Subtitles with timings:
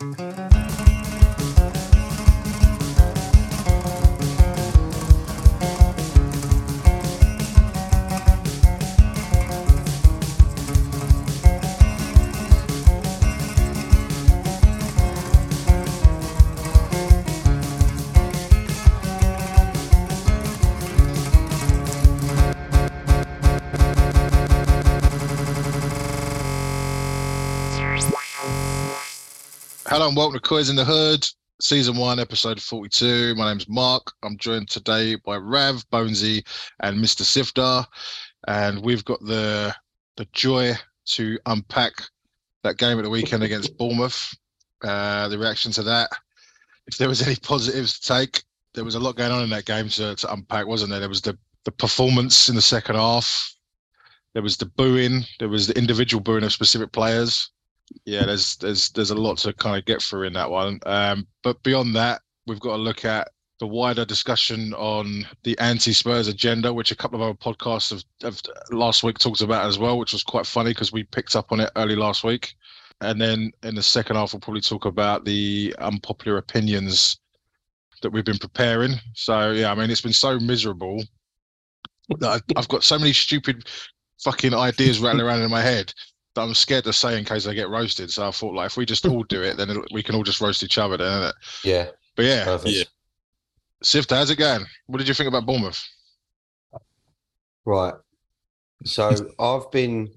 [0.00, 0.49] Mm-hmm.
[30.00, 31.28] Hello and welcome to Coys in the Hood,
[31.60, 33.34] season one, episode 42.
[33.34, 34.10] My name's Mark.
[34.22, 36.42] I'm joined today by Rav, Bonesy,
[36.80, 37.20] and Mr.
[37.20, 37.84] Sifter.
[38.48, 39.76] And we've got the
[40.16, 40.72] the joy
[41.04, 41.92] to unpack
[42.62, 44.34] that game at the weekend against Bournemouth.
[44.82, 46.08] Uh, the reaction to that.
[46.86, 49.66] If there was any positives to take, there was a lot going on in that
[49.66, 51.00] game to, to unpack, wasn't there?
[51.00, 51.36] There was the,
[51.66, 53.54] the performance in the second half.
[54.32, 55.26] There was the booing.
[55.40, 57.50] There was the individual booing of specific players
[58.04, 60.80] yeah, there's there's there's a lot to kind of get through in that one.
[60.86, 66.28] Um, but beyond that, we've got to look at the wider discussion on the anti-Spurs
[66.28, 69.98] agenda, which a couple of our podcasts have, have last week talked about as well,
[69.98, 72.54] which was quite funny because we picked up on it early last week.
[73.02, 77.18] And then in the second half, we'll probably talk about the unpopular opinions
[78.00, 78.94] that we've been preparing.
[79.14, 81.04] So yeah, I mean, it's been so miserable
[82.18, 83.68] that I've got so many stupid
[84.22, 85.92] fucking ideas rattling around in my head
[86.34, 88.10] that I'm scared to say in case I get roasted.
[88.10, 90.40] So I thought, like, if we just all do it, then we can all just
[90.40, 91.34] roast each other, then, it?
[91.64, 91.88] Yeah.
[92.16, 92.74] But yeah, Perfect.
[92.74, 92.84] yeah.
[93.82, 94.64] Sifter, how's it going?
[94.86, 95.82] What did you think about Bournemouth?
[97.64, 97.94] Right.
[98.84, 100.10] So I've been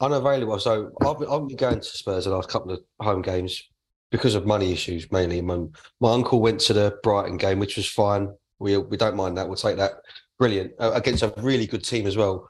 [0.00, 0.58] unavailable.
[0.58, 3.62] So I've been, I've been going to Spurs the last couple of home games
[4.10, 5.40] because of money issues mainly.
[5.40, 5.64] My,
[6.00, 8.32] my uncle went to the Brighton game, which was fine.
[8.58, 9.46] We we don't mind that.
[9.46, 9.92] We'll take that.
[10.38, 12.48] Brilliant uh, against a really good team as well.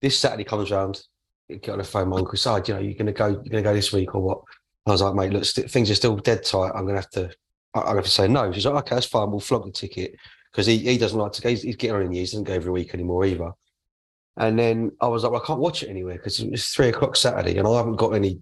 [0.00, 1.02] This Saturday comes round.
[1.60, 3.28] Get on the phone, my uncle said, "You know, you're gonna go.
[3.28, 4.40] You're gonna go this week or what?"
[4.86, 6.72] I was like, "Mate, look, st- things are still dead tight.
[6.74, 7.30] I'm gonna have to.
[7.74, 9.30] I'm gonna have to say no." She's like, "Okay, that's fine.
[9.30, 10.14] We'll flog the ticket."
[10.50, 11.48] Because he, he doesn't like to go.
[11.48, 12.30] He's, he's getting on in years.
[12.30, 13.52] He doesn't go every week anymore either.
[14.36, 17.16] And then I was like, well, I can't watch it anywhere because it's three o'clock
[17.16, 18.40] Saturday and I haven't got any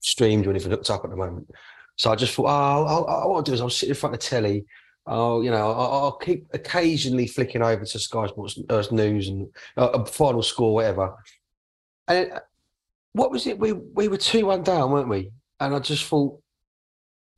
[0.00, 1.50] streamed or anything hooked up at the moment.
[1.96, 4.14] So I just thought, oh, I'll, I'll, what I'll do is I'll sit in front
[4.14, 4.64] of the telly.
[5.06, 9.48] I'll, you know, I'll, I'll keep occasionally flicking over to Sky Sports uh, News and
[9.76, 11.14] uh, a final score, whatever.
[12.08, 12.32] And it,
[13.12, 13.58] what was it?
[13.58, 15.30] We we were two one down, weren't we?
[15.60, 16.42] And I just thought,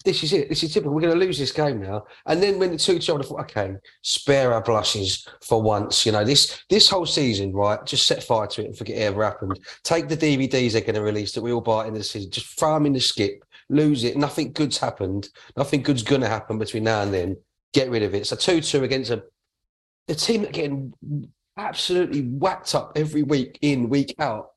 [0.05, 0.49] this is it.
[0.49, 0.95] This is typical.
[0.95, 2.05] We're going to lose this game now.
[2.27, 6.05] And then when the two two, I thought, okay, spare our blushes for once.
[6.05, 7.85] You know, this this whole season, right?
[7.87, 9.59] Just set fire to it and forget it ever happened.
[9.83, 12.31] Take the DVDs they're going to release that we all buy in the season.
[12.31, 13.43] Just throw them in the skip.
[13.71, 14.17] Lose it.
[14.17, 15.31] Nothing good's happened.
[15.57, 17.37] Nothing good's going to happen between now and then.
[17.73, 18.27] Get rid of it.
[18.27, 19.25] So two two against a
[20.07, 20.93] the team that getting
[21.57, 24.51] absolutely whacked up every week in week out.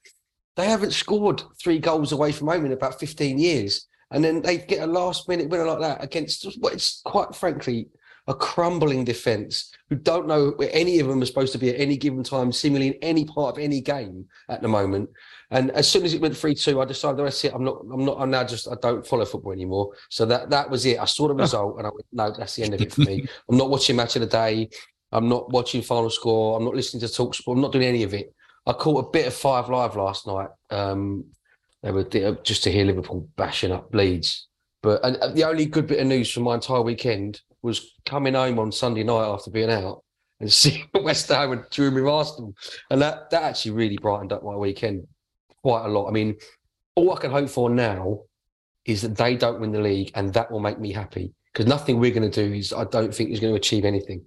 [0.56, 3.88] They haven't scored three goals away from home in about 15 years.
[4.12, 7.90] And then they get a last minute winner like that against what is quite frankly
[8.28, 11.80] a crumbling defence who don't know where any of them are supposed to be at
[11.80, 15.10] any given time, seemingly in any part of any game at the moment.
[15.50, 17.54] And as soon as it went three two, I decided that's it.
[17.54, 17.78] I'm not.
[17.92, 18.18] I'm not.
[18.20, 18.68] I'm now just.
[18.68, 19.94] I don't follow football anymore.
[20.10, 21.00] So that that was it.
[21.00, 23.26] I saw the result, and I went, no, that's the end of it for me.
[23.50, 24.70] I'm not watching match of the day.
[25.12, 26.58] I'm not watching final score.
[26.58, 27.58] I'm not listening to talk sport.
[27.58, 28.34] I'm not doing any of it.
[28.66, 30.50] I caught a bit of Five Live last night.
[30.70, 31.26] Um,
[31.82, 32.04] they were
[32.44, 34.48] just to hear Liverpool bashing up Leeds.
[34.84, 38.60] But and the only good bit of news from my entire weekend was coming home
[38.60, 40.04] on Sunday night after being out
[40.40, 42.54] and seeing West Ham and drew with Arsenal,
[42.90, 45.08] and that that actually really brightened up my weekend
[45.62, 46.08] quite a lot.
[46.08, 46.36] I mean,
[46.96, 48.22] all I can hope for now
[48.86, 52.00] is that they don't win the league, and that will make me happy because nothing
[52.00, 54.24] we're going to do is I don't think is going to achieve anything.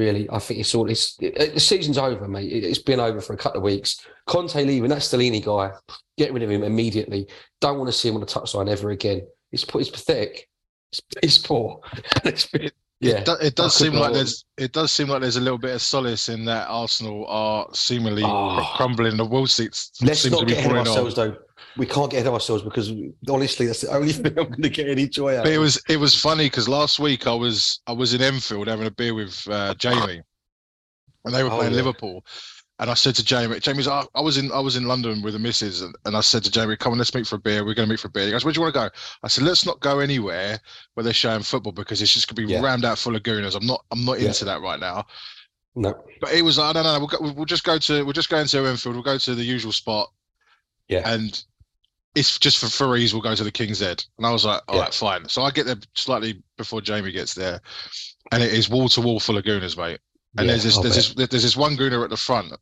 [0.00, 0.88] Really, I think it's all.
[0.88, 2.50] It's it, the season's over, mate.
[2.50, 4.00] It, has been over for a couple of weeks.
[4.26, 5.72] Conte leaving, that Stellini guy,
[6.16, 7.28] get rid of him immediately.
[7.60, 9.20] Don't want to see him on the touchline ever again.
[9.52, 10.48] It's it's pathetic.
[10.90, 11.80] It's, it's poor.
[12.24, 15.36] it's been, yeah, it, do, it does seem like there's it does seem like there's
[15.36, 18.72] a little bit of solace in that Arsenal are seemingly Oh.
[18.76, 19.18] crumbling.
[19.18, 21.26] The wall seats Let's seem not to be get ahead of ourselves, off.
[21.28, 21.36] though.
[21.76, 22.92] We can't get ourselves because
[23.28, 25.44] honestly, that's the only thing I'm going to get any joy out.
[25.44, 25.62] But it of.
[25.62, 28.90] was it was funny because last week I was I was in Enfield having a
[28.90, 30.20] beer with uh, Jamie,
[31.24, 31.78] and they were Oh, playing yeah.
[31.78, 32.24] Liverpool.
[32.78, 35.34] And I said to Jamie, Jamie's, I, I was in I was in London with
[35.34, 37.62] the missus, and, and I said to Jamie, "Come on, let's meet for a beer.
[37.62, 38.88] We're going to meet for a beer." He goes, "Where do you want to go?"
[39.22, 40.58] I said, "Let's not go anywhere
[40.94, 42.62] where they're showing football because it's just going to be Yeah.
[42.62, 43.54] rammed out full of gooners.
[43.54, 44.28] I'm not I'm not Yeah.
[44.28, 45.04] into that right now."
[45.76, 46.98] no, But it was like, "No, no, no.
[47.00, 48.94] We'll, go, we'll just go to we'll just go into Enfield.
[48.94, 50.10] We'll go to the usual spot."
[50.88, 51.02] Yeah.
[51.08, 51.38] And
[52.14, 52.88] it's just for for.
[52.88, 54.82] We'll go to the King's Head, and I was like, "All Yeah.
[54.82, 57.60] right, fine." So I get there slightly before Jamie gets there,
[58.32, 60.00] and it is wall to wall full of gooners, mate.
[60.38, 62.52] And Yeah, there's this there's this there's this one gooner at the front,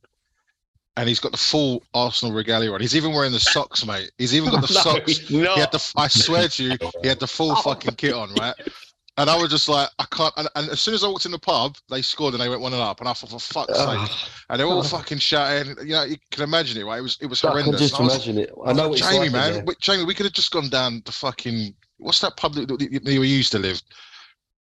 [0.96, 2.80] and he's got the full Arsenal regalia on.
[2.80, 4.10] He's even wearing the socks, mate.
[4.18, 5.30] He's even got the No, socks.
[5.30, 5.54] not.
[5.54, 5.92] He had the.
[5.96, 7.62] I swear to you, he had the full oh.
[7.62, 8.54] fucking kit on, right?
[9.18, 10.32] And I was just like, I can't.
[10.36, 12.60] And, and as soon as I walked in the pub, they scored and they went
[12.62, 13.86] one and up, and I thought, for fuck's sake!
[13.88, 14.10] Ugh.
[14.48, 15.74] And they're all fucking shouting.
[15.84, 16.98] You know, you can imagine it, right?
[16.98, 17.80] It was it was I can horrendous.
[17.80, 18.50] just I was- imagine it.
[18.64, 19.64] I I know was what it's like, Jamie, like man, there.
[19.64, 22.80] we, Jamie, we could have just gone down to fucking what's that pub that that
[23.12, 23.82] you used to live?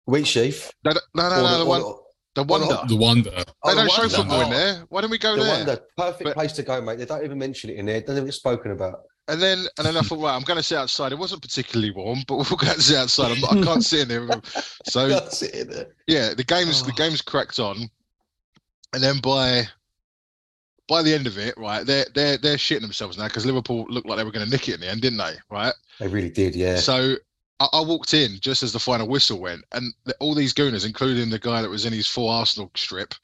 [0.06, 0.70] Wheat sheaf.
[0.84, 2.00] No, no, no, no, no, the, the one, or-
[2.36, 2.66] the Wonder.
[2.66, 3.30] the- The wonder.
[3.34, 4.16] Oh, they oh, don't the show Wonder.
[4.16, 4.84] football in there.
[4.88, 5.44] Why don't we go there?
[5.44, 5.66] The there?
[5.66, 5.80] Wonder.
[5.96, 6.98] Perfect But- place to go, mate.
[6.98, 7.96] They don't even mention it in there.
[7.96, 9.00] It doesn't even get spoken about.
[9.28, 11.10] And then, and then I thought, right, I'm going to sit outside.
[11.12, 13.32] It wasn't particularly warm, but we'll go and sit outside.
[13.32, 14.20] I'm not, I can't sit in there.
[14.20, 14.42] with them.
[14.86, 15.86] So That's in there.
[16.06, 16.96] yeah, the game's the Oh.
[16.96, 17.88] game's cracked on,
[18.92, 19.66] and then by
[20.86, 24.06] by the end of it, right, they're they're they're shitting themselves now because Liverpool looked
[24.06, 25.34] like they were going to nick it in the end, didn't they?
[25.50, 25.72] Right.
[25.98, 26.76] They really did, yeah.
[26.76, 27.16] So
[27.60, 30.84] I, I walked in just as the final whistle went, and the, all these gooners,
[30.84, 33.14] including the guy that was in his full Arsenal strip,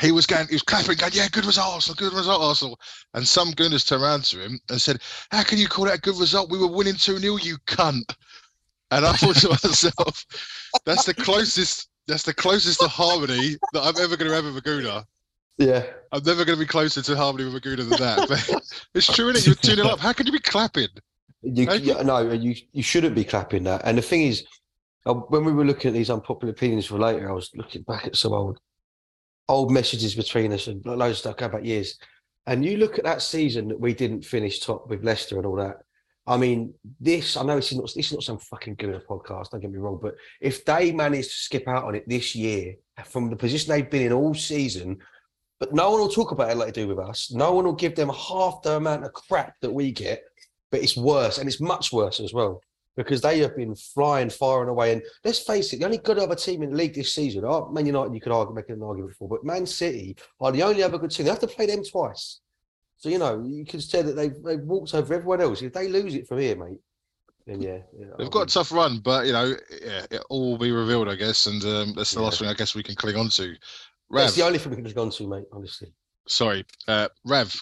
[0.00, 2.78] he was going, he was clapping, going, "Yeah, good result, Arsenal, good result, Arsenal."
[3.14, 6.00] And some gooners turned around to him and said, "How can you call that a
[6.00, 6.50] good result?
[6.50, 8.14] We were winning two 0 you cunt."
[8.90, 10.24] And I thought to myself,
[10.84, 14.56] "That's the closest." That's the closest to harmony that I'm ever going to have with
[14.56, 15.04] a gooner.
[15.56, 15.84] yeah.
[16.10, 18.28] I'm never going to be closer to harmony with a gooner than that.
[18.28, 19.46] But it's true, is it?
[19.46, 20.00] You're 2 0 up.
[20.00, 20.88] How can you be clapping?
[21.42, 23.82] You, you no, you you shouldn't be clapping that.
[23.84, 24.44] And the thing is,
[25.06, 28.06] uh, when we were looking at these unpopular opinions for later, I was looking back
[28.06, 28.58] at some old
[29.52, 31.98] old messages between us and loads of stuff going back years.
[32.46, 35.56] And you look at that season that we didn't finish top with Leicester and all
[35.56, 35.78] that.
[36.26, 39.00] I mean, this I know this is not this is not some fucking good a
[39.00, 39.50] podcast.
[39.50, 42.76] Don't get me wrong, but if they manage to skip out on it this year
[43.04, 44.98] from the position they've been in all season,
[45.58, 47.32] but no one will talk about it like they do with us.
[47.32, 50.22] No one will give them half the amount of crap that we get
[50.72, 52.60] but it's worse and it's much worse as well
[52.96, 54.92] because they have been flying far and away.
[54.92, 57.68] And let's face it, the only good other team in the league this season, oh,
[57.70, 60.82] Man United, you could argue, make an argument for, but Man City are the only
[60.82, 61.24] other good team.
[61.24, 62.40] They have to play them twice.
[62.98, 65.62] So, you know, you can say that they've, they've walked over everyone else.
[65.62, 66.78] If they lose it from here, mate,
[67.46, 67.78] then yeah.
[67.98, 71.08] yeah They've got a tough run, but you know, yeah, it all will be revealed,
[71.08, 72.26] I guess, and um, that's the Yeah.
[72.26, 73.48] last thing I guess we can cling on to.
[74.10, 75.92] That's Rav, the only thing we can cling on to, mate, honestly.
[76.28, 77.52] sorry, uh, Rav,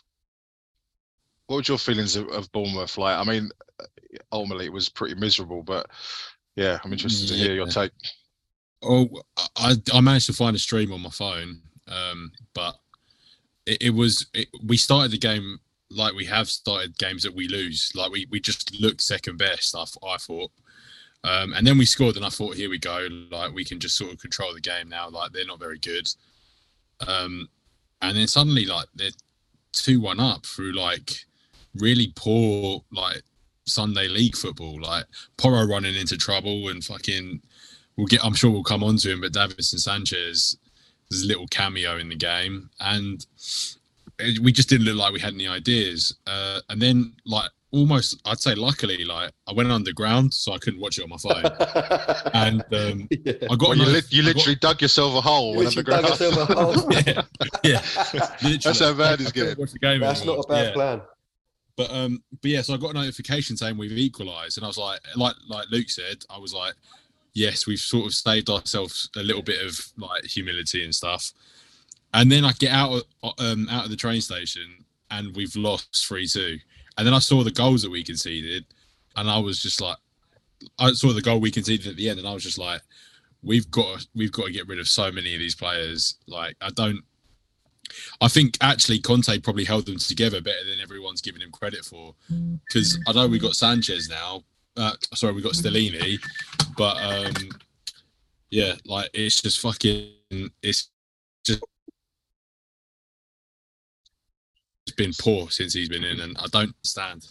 [1.46, 2.98] what were your feelings of, of Bournemouth?
[2.98, 3.50] Like, I mean,
[4.32, 5.86] ultimately it was pretty miserable, but
[6.56, 7.92] yeah, I'm interested to hear your take.
[8.82, 9.08] Oh,
[9.56, 12.76] I I managed to find a stream on my phone, um, but
[13.66, 15.58] it, it was it, we started the game
[15.90, 17.92] like we have started games that we lose.
[17.94, 19.74] Like we we just looked second best.
[19.74, 20.50] I, I thought,
[21.24, 23.06] um, and then we scored, and I thought, here we go.
[23.30, 25.08] Like we can just sort of control the game now.
[25.08, 26.08] Like they're not very good.
[27.06, 27.48] Um,
[28.02, 29.10] and then suddenly, like they're
[29.72, 31.24] two one up through like
[31.74, 33.22] really poor like
[33.70, 34.80] Sunday league football.
[34.80, 35.04] Like
[35.36, 37.40] Porro running into trouble and fucking
[37.96, 38.24] we'll get.
[38.24, 40.56] I'm sure we'll come on to him, but Davinson Sanchez,
[41.10, 43.24] there's a little cameo in the game, and
[44.42, 46.14] we just didn't look like we had any ideas.
[46.26, 50.78] Uh, and then, like, almost, I'd say, luckily, like, I went underground, so I couldn't
[50.80, 52.30] watch it on my phone.
[52.34, 53.32] and um, yeah.
[53.50, 55.66] I got Well, you, a lit you I got- literally dug yourself a hole You
[55.66, 56.18] and literally underground.
[56.18, 56.92] dug yourself a hole.
[57.64, 57.80] yeah,
[58.42, 58.56] yeah.
[58.62, 59.58] That's how bad it's getting.
[59.58, 60.72] watch the game That's not a bad Yeah.
[60.74, 61.00] plan.
[61.76, 64.78] But um, but yeah, so I got a notification saying we've equalised, and I was
[64.78, 66.74] like, like like Luke said, I was like,
[67.32, 71.32] yes, we've sort of saved ourselves a little bit of like humility and stuff.
[72.12, 76.06] And then I get out of um out of the train station, and we've lost
[76.06, 76.58] three two.
[76.98, 78.66] And then I saw the goals that we conceded,
[79.16, 79.96] and I was just like,
[80.78, 82.82] I saw the goal we conceded at the end, and I was just like,
[83.42, 86.16] we've got we've got to get rid of so many of these players.
[86.26, 87.00] Like I don't.
[88.20, 92.14] I think actually Conte probably held them together better than everyone's giving him credit for.
[92.66, 94.44] Because I know we got Sanchez now.
[94.76, 96.18] Uh, sorry, we got Stellini,
[96.76, 97.50] but um,
[98.50, 100.10] yeah, like it's just fucking.
[100.62, 100.90] It's
[101.44, 101.62] just
[104.86, 107.26] it's been poor since he's been in, and I don't stand.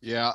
[0.00, 0.32] Yeah.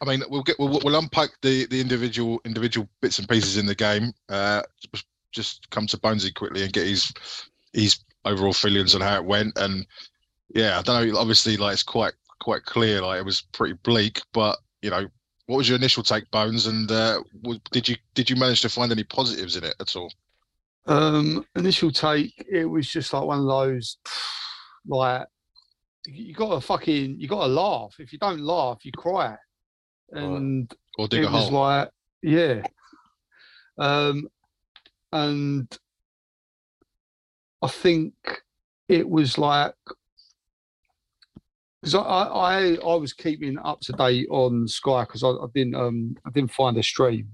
[0.00, 3.66] I mean, we'll get we'll, we'll unpack the the individual individual bits and pieces in
[3.66, 4.12] the game.
[4.28, 7.12] Uh, just- just come to Bonesy quickly and get his
[7.72, 9.56] his overall feelings on how it went.
[9.56, 9.86] And
[10.54, 11.18] yeah, I don't know.
[11.18, 13.02] Obviously, like it's quite quite clear.
[13.02, 15.06] Like it was pretty bleak, but you know,
[15.46, 16.66] what was your initial take, Bones?
[16.66, 17.22] And uh,
[17.72, 20.12] did you did you manage to find any positives in it at all?
[20.86, 23.98] Um, initial take, it was just like one of those,
[24.86, 25.26] like
[26.06, 27.94] you got to fucking, you got to laugh.
[27.98, 29.36] If you don't laugh, you cry.
[30.12, 31.60] And Or dig it a was hole?
[31.60, 31.90] like,
[32.22, 32.62] yeah.
[33.78, 34.26] Um,
[35.12, 35.78] and
[37.62, 38.14] I think
[38.88, 39.74] it was like
[41.80, 45.74] because I, I I was keeping up to date on Sky because I, I didn't
[45.74, 47.28] um I didn't find a stream,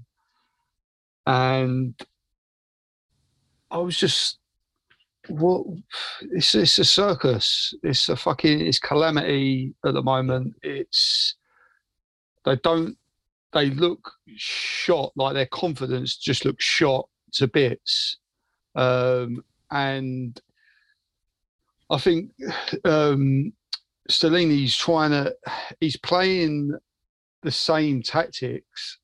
[1.25, 1.93] and
[3.69, 4.39] I was just
[5.27, 5.65] what
[6.31, 7.73] it's it's a circus.
[7.83, 10.55] It's a fucking it's calamity at the moment.
[10.63, 11.35] It's
[12.45, 12.97] they don't
[13.53, 18.17] they look shot like their confidence just looks shot to bits.
[18.75, 20.39] Um, and
[21.89, 22.31] I think
[22.83, 23.53] um,
[24.09, 25.33] Stellini's trying to
[25.79, 26.73] he's playing
[27.43, 28.99] the same tactics,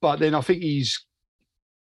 [0.00, 1.04] but then I think he's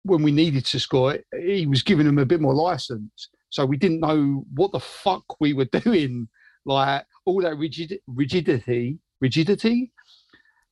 [0.03, 3.29] when we needed to score, he was giving them a bit more license.
[3.49, 6.27] So we didn't know what the fuck we were doing.
[6.65, 9.91] Like all that rigid rigidity, rigidity,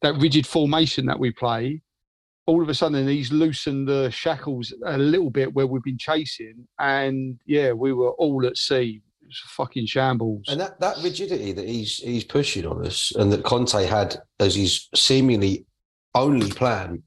[0.01, 1.81] that rigid formation that we play.
[2.49, 6.67] All of a sudden, he's loosened the shackles a little bit where we've been chasing,
[6.79, 9.03] and yeah, we were all at sea.
[9.21, 10.45] It was fucking shambles.
[10.47, 14.55] And that, that rigidity that he's he's pushing on us, and that Conte had as
[14.55, 15.67] his seemingly
[16.15, 17.03] only plan,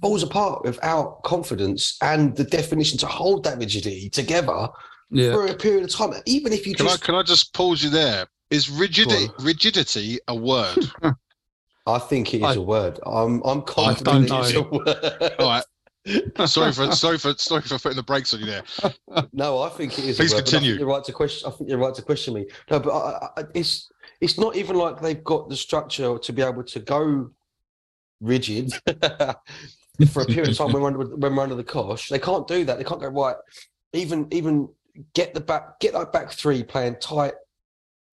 [0.00, 4.68] falls apart without confidence and the definition to hold that rigidity together
[5.10, 6.20] yeah, for a period of time.
[6.26, 8.26] Even if you Can just, I can I just pause you there?
[8.50, 10.90] Is rigidity rigidity a word?
[11.86, 13.00] I, think it is I- a word.
[13.04, 15.34] I'm I'm confident it is a word.
[15.38, 15.64] All right.
[16.46, 18.62] Sorry for sorry for sorry for putting the brakes on you there.
[19.32, 20.16] No, I think it is.
[20.16, 20.74] Please a word, but I think continue.
[20.76, 21.48] You're right to question.
[21.48, 22.46] I think you're right to question me.
[22.70, 26.42] No, but I, I, it's it's not even like they've got the structure to be
[26.42, 27.30] able to go
[28.20, 28.72] rigid
[30.10, 32.08] for a period of time when we're under, when we're under the cosh.
[32.08, 32.78] They can't do that.
[32.78, 33.36] They can't go right.
[33.92, 34.68] Even even
[35.14, 37.34] get the back get that back three playing tight,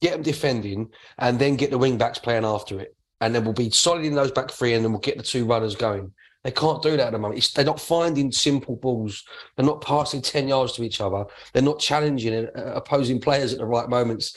[0.01, 3.53] get them defending, and then get the wing backs playing after it, and then we'll
[3.53, 6.11] be solid in those back three, and then we'll get the two runners going.
[6.43, 7.37] They can't do that at the moment.
[7.37, 9.23] It's, they're not finding simple balls.
[9.55, 11.25] They're not passing 10 yards to each other.
[11.53, 14.35] They're not challenging uh, opposing players at the right moments.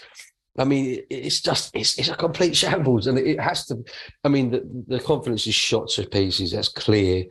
[0.59, 3.07] I mean, it's just, it's, it's a complete shambles.
[3.07, 3.83] And it has to,
[4.23, 6.53] I mean, the, the confidence is shot to pieces.
[6.53, 7.25] That's clear.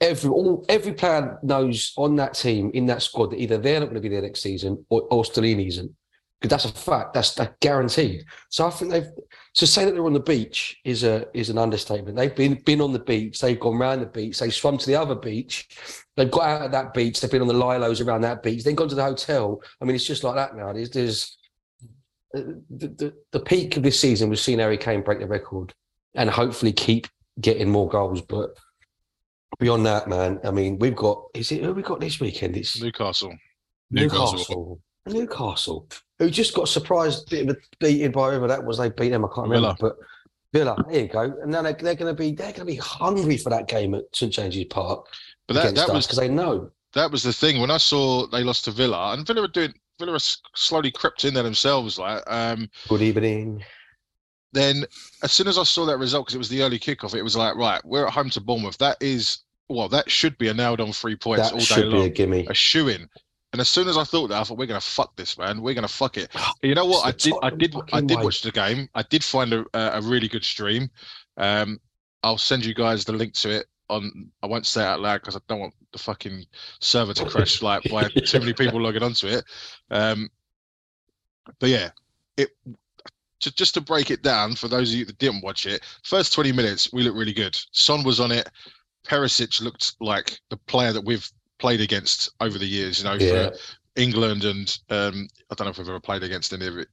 [0.00, 3.86] Every all, every player knows on that team, in that squad, that either they're not
[3.86, 5.90] going to be there next season or, or Stellini isn't.
[6.40, 7.14] Because that's a fact.
[7.14, 8.24] That's, that's guaranteed.
[8.48, 9.08] So I think they've,
[9.54, 12.16] to say that they're on the beach is a is an understatement.
[12.16, 13.40] They've been been on the beach.
[13.40, 14.38] They've gone round the beach.
[14.38, 15.68] They've swum to the other beach.
[16.16, 17.20] They've got out of that beach.
[17.20, 18.62] They've been on the lilos around that beach.
[18.62, 19.60] Then gone to the hotel.
[19.80, 20.72] I mean, it's just like that now.
[20.72, 21.38] There's, there's
[22.36, 25.74] uh, the, the the peak of this season was seeing Harry Kane break the record
[26.14, 27.08] and hopefully keep
[27.40, 28.20] getting more goals.
[28.22, 28.50] But
[29.58, 32.56] beyond that, man, I mean, we've got is it who we got this weekend?
[32.56, 33.36] It's Newcastle.
[33.90, 34.34] Newcastle.
[34.34, 34.80] Newcastle.
[35.08, 35.88] Newcastle,
[36.18, 38.78] who just got surprised bit of a beaten by whoever that was.
[38.78, 39.24] They beat them.
[39.24, 39.94] I can't remember, Villa.
[39.94, 39.96] but
[40.52, 40.84] Villa.
[40.90, 41.20] There you go.
[41.42, 43.94] And now they're, they're going to be they're going to be hungry for that game
[43.94, 45.06] at St James's Park
[45.46, 46.70] But that, that was because they know.
[46.94, 49.72] that was the thing when I saw they lost to Villa and Villa were doing
[49.98, 50.18] Villa were
[50.54, 53.62] slowly crept in there themselves like um Good evening.
[54.52, 54.84] then
[55.22, 57.36] as soon as I saw that result because it was the early kickoff it was
[57.36, 60.80] like right we're at home to Bournemouth that is well that should be a nailed
[60.80, 62.46] on three points That all day should be a gimme.
[62.48, 63.08] a shoe in
[63.52, 65.74] and as soon as I thought that I thought we're gonna fuck this man we're
[65.74, 66.30] gonna fuck it
[66.62, 69.52] you know what I did I did I did watch the game I did find
[69.52, 70.90] a a really good stream
[71.36, 71.78] um
[72.22, 75.20] I'll send you guys the link to it on I won't say it out loud
[75.20, 76.44] because I don't want the fucking
[76.80, 79.44] server to crash like by too many people logging onto it.
[79.90, 80.28] Um,
[81.58, 81.90] but yeah,
[82.36, 82.50] it
[83.40, 86.32] to, just to break it down for those of you that didn't watch it, first
[86.32, 87.58] 20 minutes we looked really good.
[87.72, 88.48] Son was on it.
[89.06, 92.98] Perisic looked like the player that we've played against over the years.
[92.98, 93.56] You know, Yeah, for
[93.96, 96.88] England and um, I don't know if we've ever played against any of it.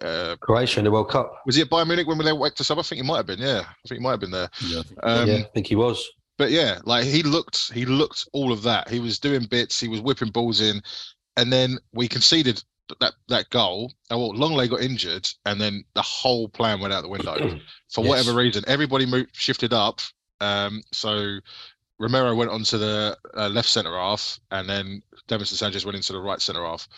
[0.00, 1.42] Uh, Croatia in the World Cup.
[1.44, 2.78] was he at Bayern Munich when they waked us up?
[2.78, 3.38] I think he might have been.
[3.38, 4.48] Yeah, I think he might have been there.
[4.66, 4.82] Yeah.
[5.02, 6.08] Um, yeah, I think he was.
[6.38, 8.88] but yeah, like he looked, he looked all of that.
[8.88, 10.80] He was doing bits, he was whipping balls in,
[11.36, 12.62] and then we conceded
[13.00, 13.92] that that goal.
[14.10, 17.34] And well, Lenglet got injured, and then the whole plan went out the window
[17.90, 18.08] for Yes.
[18.08, 18.64] whatever reason.
[18.66, 20.00] Everybody moved, shifted up.
[20.40, 21.40] Um, so
[21.98, 26.20] Romero went onto the uh, left centre half, and then Davinson Sanchez went into the
[26.20, 26.88] right centre half.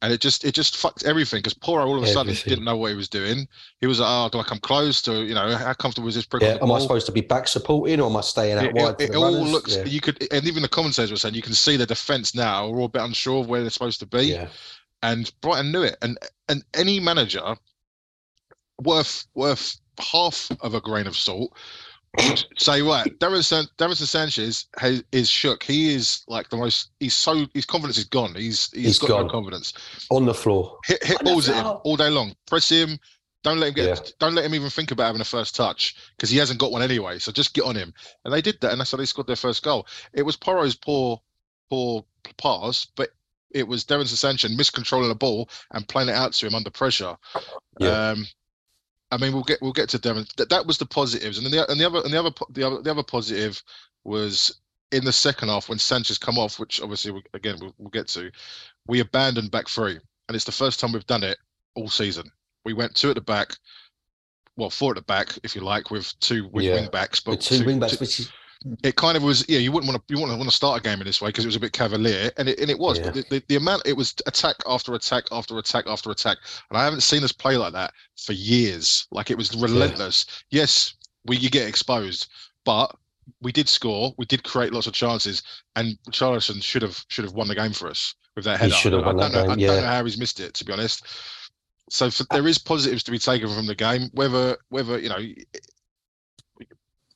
[0.00, 2.50] And it just it just fucked everything because Porro all of a sudden Everything.
[2.50, 3.48] didn't know what he was doing.
[3.80, 6.44] He was like, oh, like I'm close to you know how comfortable is this prick
[6.44, 8.94] Yeah, am I supposed to be back supporting or am I staying out it, wide?
[9.00, 9.50] it- it all runners?
[9.50, 9.84] looks Yeah.
[9.86, 12.76] you could and even the commentators were saying you can see the defense now are
[12.78, 14.46] all a bit unsure of where they're supposed to be yeah.
[15.02, 16.16] and brighton knew it and
[16.48, 17.56] and any manager
[18.82, 21.52] worth worth half of a grain of salt
[22.56, 23.06] say what?
[23.18, 27.98] Darren San- Sanchez has, is shook he is like the most he's so his confidence
[27.98, 29.26] is gone he's he's He's got gone.
[29.26, 29.72] no confidence
[30.10, 30.78] on the floor.
[30.86, 32.98] hit hit balls at him all day long press him
[33.44, 34.10] don't let him get Yeah.
[34.18, 36.82] don't let him even think about having a first touch because he hasn't got one
[36.82, 37.92] anyway so just get on him
[38.24, 40.74] and they did that and that's how they scored their first goal it was Porro's
[40.74, 41.20] poor
[41.70, 42.04] poor
[42.38, 43.10] pass but
[43.52, 47.16] it was Devon Sanchez miscontrolling the ball and playing it out to him under pressure
[47.78, 48.10] Yeah.
[48.10, 48.26] um
[49.10, 50.24] I mean we'll get we'll get to them.
[50.36, 52.62] that, that was the positives and then the and the other and the other the
[52.66, 53.62] other the other positive
[54.04, 54.60] was
[54.92, 58.08] in the second half when Sanchez come off which obviously we, again we'll, we'll get
[58.08, 58.30] to
[58.86, 59.98] we abandoned back three,
[60.28, 61.36] and it's the first time we've done it
[61.74, 62.30] all season.
[62.64, 63.50] We went two at the back,
[64.56, 66.74] well, four at the back, if you like, with two wing, Yeah.
[66.76, 67.20] wing backs.
[67.20, 68.30] But With two, wing backs, two- which is
[68.82, 70.82] it kind of was yeah you wouldn't want to you wouldn't want to start a
[70.82, 72.98] game in this way because it was a bit cavalier and it, and it was.
[72.98, 73.12] Yeah.
[73.12, 76.38] but the, the, amount it was attack after attack after attack after attack
[76.70, 79.06] and i haven't seen us play like that for years.
[79.12, 80.26] Like it was relentless.
[80.50, 82.28] Yes we you get exposed
[82.64, 82.94] but
[83.42, 85.42] we did score we did create lots of chances
[85.76, 88.74] and charlton should have should have won the game for us with that He header.
[88.74, 89.80] should have I, won don't that know, game, I don't yeah.
[89.80, 91.06] know how he's missed it to be honest.
[91.90, 95.08] So for, uh there is positives to be taken from the game whether whether you
[95.08, 95.18] know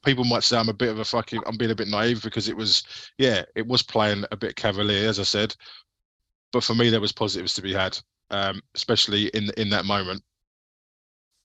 [0.05, 2.49] people might say I'm a bit of a fucking I'm being a bit naive because
[2.49, 2.83] it was
[3.19, 5.55] yeah it was playing a bit cavalier as I said,
[6.53, 7.99] but for me there was positives to be had,
[8.31, 10.23] um, especially in in that moment.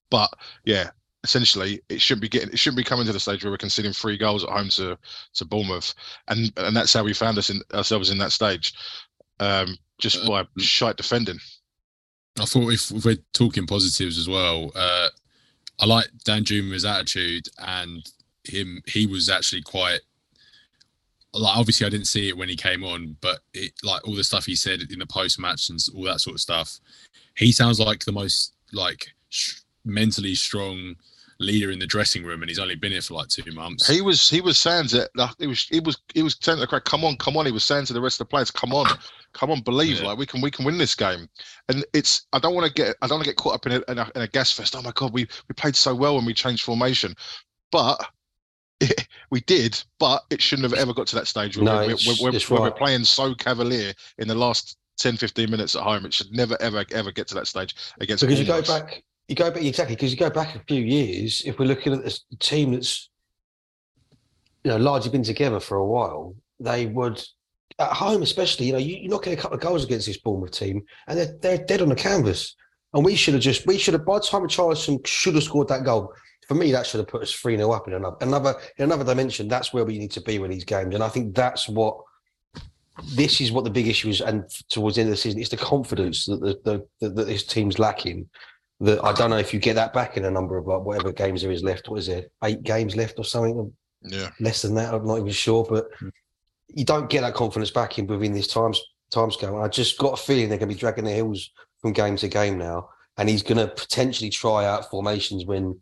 [0.09, 0.31] But
[0.65, 0.91] yeah,
[1.23, 3.93] essentially it shouldn't be getting it shouldn't be coming to the stage where we're conceding
[3.93, 4.97] three goals at home to
[5.33, 5.93] to Bournemouth,
[6.27, 8.73] and and that's how we found us in ourselves in that stage,
[9.39, 11.39] um, just Uh, by shite defending.
[12.39, 15.09] I thought if, if we're talking positives as well, uh,
[15.79, 18.07] I like Danjuma's attitude and
[18.47, 18.81] him.
[18.87, 19.99] He was actually quite
[21.33, 24.23] like obviously I didn't see it when he came on, but it like all the
[24.23, 26.79] stuff he said in the post match and all that sort of stuff.
[27.35, 30.95] He sounds like the most like sh- mentally strong
[31.39, 33.87] leader in the dressing room, and he's only been here for like two months.
[33.87, 36.61] He was he was saying that like, it was he was he was saying to
[36.61, 38.49] the crowd, "Come on, come on." He was saying to the rest of the players,
[38.49, 38.87] "Come on,
[39.33, 40.07] come on, believe Yeah.
[40.07, 41.29] like we can we can win this game."
[41.69, 43.73] And it's I don't want to get I don't want to get caught up in
[43.73, 44.75] a, in a in a gas fest.
[44.75, 47.13] Oh my god, we we played so well when we changed formation,
[47.71, 48.03] but.
[49.31, 52.19] we did, but it shouldn't have ever got to that stage where, No, we're, it's-
[52.21, 56.05] we're, we're, where we're playing so cavalier in the last 10, 15 minutes at home.
[56.05, 59.35] It should never, ever, ever get to that stage against because you go back, you
[59.35, 61.43] go back exactly because you go back a few years.
[61.45, 63.09] If we're looking at this team that's
[64.63, 67.23] you know largely been together for a while, they would
[67.79, 68.67] at home, especially.
[68.67, 71.17] You know, you, you're not getting a couple of goals against this Bournemouth team, and
[71.17, 72.55] they're they're dead on the canvas.
[72.93, 75.67] And we should have just we should have by the time Charleston should have scored
[75.67, 76.13] that goal.
[76.47, 79.03] For me, that should have put us three 0 up in another another in another
[79.03, 79.47] dimension.
[79.47, 81.97] That's where we need to be with these games, and I think that's what
[83.15, 84.21] this is what the big issue is.
[84.21, 87.43] And towards the end of the season, it's the confidence that the, the, that this
[87.43, 88.29] team's lacking.
[88.79, 91.11] That I don't know if you get that back in a number of like whatever
[91.11, 91.89] games there is left.
[91.89, 92.31] What is it?
[92.43, 93.73] Eight games left or something?
[94.03, 94.29] Yeah.
[94.39, 94.93] Less than that.
[94.93, 96.09] I'm not even sure, but hmm.
[96.67, 98.79] you don't get that confidence back in within this times
[99.09, 99.57] time scale.
[99.57, 101.49] I just got a feeling they're going to be dragging their heels
[101.81, 105.79] from game to game now, and he's going to potentially try out formations when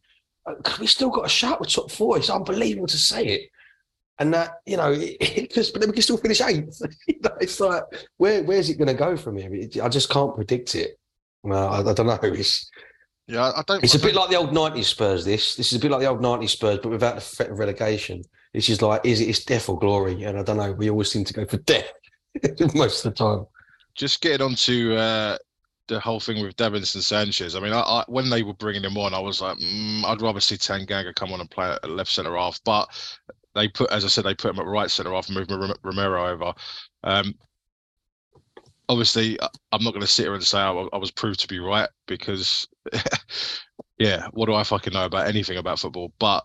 [0.79, 2.17] we still got a shot with top four.
[2.17, 3.41] It's unbelievable to say it.
[4.19, 6.81] And that, you know, it, it just, but then we can still finish eighth.
[7.07, 7.83] You know, it's like,
[8.17, 9.53] where where's it going to go from here?
[9.53, 10.97] It- I just can't predict it.
[11.43, 12.19] Well, I, I don't know.
[12.23, 12.69] It's
[13.27, 13.51] Yeah.
[13.55, 13.83] I don't.
[13.83, 15.25] it's I a bit don't- like the old '90s Spurs.
[15.25, 17.59] This this is a bit like the old '90s Spurs, but without the threat of
[17.59, 18.21] relegation.
[18.53, 19.27] It's just like, is it?
[19.27, 20.23] It's death or glory?
[20.23, 20.71] And I don't know.
[20.71, 21.91] We always seem to go for death
[22.73, 23.45] most of the time.
[23.95, 25.37] just getting on to uh,
[25.87, 27.55] the whole thing with Davinson Sanchez.
[27.55, 30.21] I mean, I, I, when they were bringing him on, I was like, mm, I'd
[30.21, 32.59] rather see Tanganga come on and play at left centre half.
[32.63, 32.87] But
[33.53, 35.51] they put, as I said, they put him at right centre half and moved
[35.83, 36.53] Romero over.
[37.03, 37.35] Um,
[38.89, 39.37] obviously,
[39.71, 41.89] I'm not going to sit here and say I, I was proved to be right
[42.07, 42.67] because,
[43.97, 46.11] yeah, what do I fucking know about anything about football?
[46.19, 46.43] But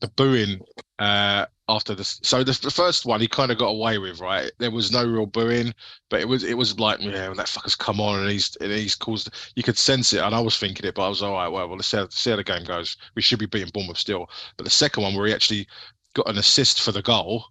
[0.00, 0.60] the booing
[0.98, 4.50] uh, after this, so the, the first one he kind of got away with, right?
[4.58, 5.72] There was no real booing
[6.12, 8.94] but it was it was like yeah that fucker's come on and he's and he's
[8.94, 11.48] caused you could sense it and I was thinking it but I was all right
[11.48, 13.96] well well let's see how, see how the game goes we should be beating Bournemouth
[13.96, 15.66] still but the second one where he actually
[16.14, 17.46] got an assist for the goal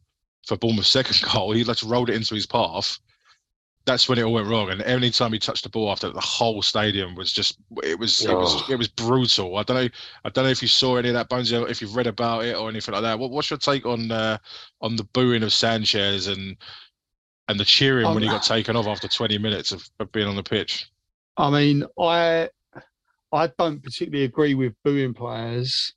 [0.46, 3.00] for Bournemouth's second goal he like rolled it into his path
[3.86, 6.14] that's when it all went wrong and any time he touched the ball after that,
[6.14, 8.66] the whole stadium was just it was it was Oh.
[8.70, 9.90] it was brutal I don't know
[10.24, 12.56] I don't know if you saw any of that Bones if you've read about it
[12.56, 14.38] or anything like that what, what's your take on uh,
[14.82, 16.56] on the booing of Sanchez and
[17.48, 20.28] and the cheering when he Um, got taken off after 20 minutes of, of being
[20.28, 20.90] on the pitch.
[21.36, 22.50] I mean, I
[23.34, 25.94] I don't particularly agree with booing players.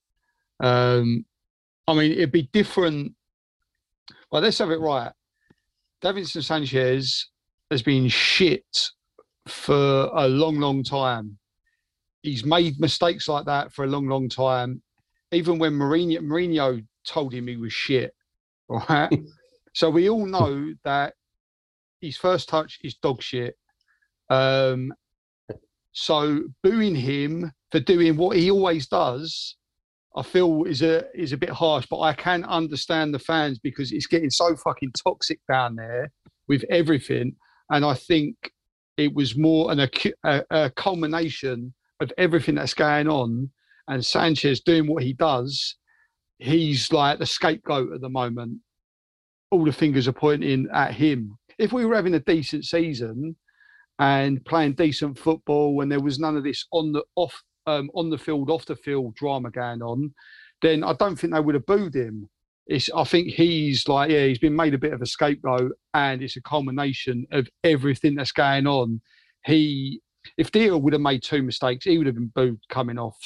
[0.60, 1.24] Um,
[1.86, 3.14] I mean, it'd be different.
[4.30, 5.12] Well, let's have it right.
[6.02, 7.28] Davinson Sanchez
[7.74, 8.92] has been shit
[9.48, 11.36] for a long, long time.
[12.22, 14.80] He's made mistakes like that for a long, long time.
[15.32, 18.14] Even when Mourinho, Mourinho told him he was shit,
[18.68, 19.10] right?
[19.74, 21.14] so we all know that
[22.00, 23.56] his first touch is dog shit.
[24.30, 24.94] Um,
[25.90, 29.56] so booing him for doing what he always does,
[30.14, 31.86] I feel is a is a bit harsh.
[31.90, 36.12] But I can understand the fans because it's getting so fucking toxic down there
[36.46, 37.34] with everything,
[37.74, 38.36] and I think
[38.96, 43.50] it was more an a, a culmination of everything that's going on,
[43.88, 45.76] and Sanchez doing what he does.
[46.38, 48.60] He's like the scapegoat at the moment.
[49.50, 51.36] All the fingers are pointing at him.
[51.58, 53.36] If we were having a decent season,
[53.98, 58.08] and playing decent football, and there was none of this on the off um, on
[58.08, 60.14] the field, off the field drama going on,
[60.62, 62.28] then I don't think they would have booed him.
[62.66, 66.22] It's I think he's like yeah he's been made a bit of a scapegoat, and
[66.22, 69.00] it's a culmination of everything that's going on.
[69.44, 70.00] He
[70.38, 73.18] if Dier would have made two mistakes, he would have been booed coming off.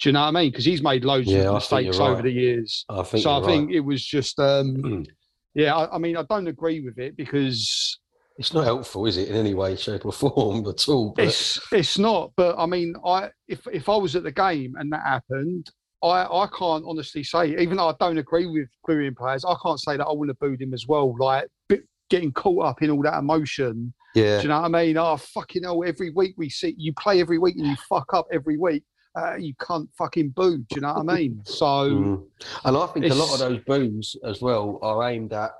[0.00, 0.50] Do you know what I mean?
[0.50, 2.84] Because he's made loads Yeah, of mistakes you're over the years.
[2.90, 3.22] I think.
[3.22, 5.06] so I you're think it was just um,
[5.54, 5.74] yeah.
[5.74, 7.98] I, I mean I don't agree with it because
[8.38, 11.14] it's not helpful, is it, in any way, shape, or form at all?
[11.16, 14.74] But It's it's not, but I mean, I if if I was at the game
[14.78, 15.70] and that happened,
[16.02, 19.80] I I can't honestly say, even though I don't agree with booing players, I can't
[19.80, 21.14] say that I wouldn't have booed him as well.
[21.18, 23.92] Like bit, getting caught up in all that emotion.
[24.14, 24.96] yeah, Do you know what I mean?
[24.96, 25.82] Oh fucking hell!
[25.84, 28.84] Every week we see you play every week and you fuck up every week.
[29.18, 30.58] Uh, you can't fucking boo.
[30.58, 31.40] Do you know what I mean?
[31.46, 32.24] So Mm.
[32.66, 35.52] And I think a lot of those boos as well are aimed at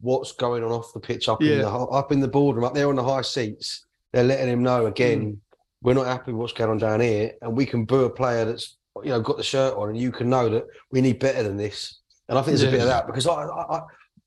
[0.00, 2.88] what's going on off the pitch, up in the up in the boardroom, up there
[2.88, 3.84] on the high seats.
[4.14, 5.38] They're letting him know again, Mm.
[5.82, 8.44] we're not happy with what's going on down here, and we can boo a player
[8.46, 11.42] that's you know got the shirt on, and you can know that we need better
[11.42, 12.00] than this.
[12.28, 13.80] And I think there's a bit of that because I, I, I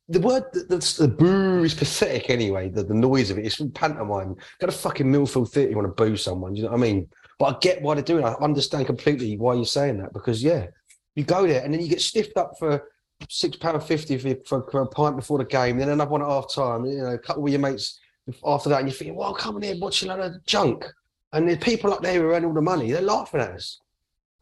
[0.09, 2.69] the word the, the, boo is pathetic anyway.
[2.69, 4.35] The, the noise of it, it's from pantomime.
[4.59, 7.07] Go to fucking Millfield Theatre, you want to boo someone, you know what I mean?
[7.39, 8.27] But I get why they're doing it.
[8.27, 10.67] I understand completely why you're saying that because yeah,
[11.15, 12.83] you go there and then you get stiffed up for
[13.29, 16.27] six pound fifty for, for, for a pint before the game, then another one at
[16.27, 16.85] half time.
[16.85, 17.99] You know, a couple of your mates
[18.45, 20.85] after that, and you're thinking, "Well, come on here, watching a load of junk."
[21.33, 22.91] And there's people up there who earn all the money.
[22.91, 23.81] They're laughing at us.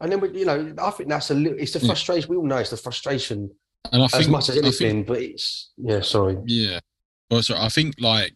[0.00, 1.58] And then, we, you know, I think that's a little.
[1.58, 1.86] It's the Yeah.
[1.86, 2.28] frustration.
[2.30, 3.50] We all know it's the frustration
[3.92, 5.04] And I as think much as I think anything.
[5.04, 6.00] But it's yeah.
[6.02, 6.36] Sorry.
[6.46, 6.80] Yeah.
[7.30, 8.34] Well, sorry, I think like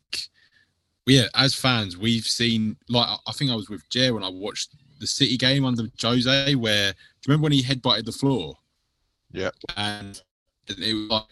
[1.06, 4.28] yeah, as fans, we've seen like I- I think I was with Jer when I
[4.28, 4.70] watched
[5.00, 8.54] the City game under Jose, where do you remember when he headbutted the floor?
[9.32, 9.50] Yeah.
[9.76, 10.20] And
[10.68, 11.24] it was like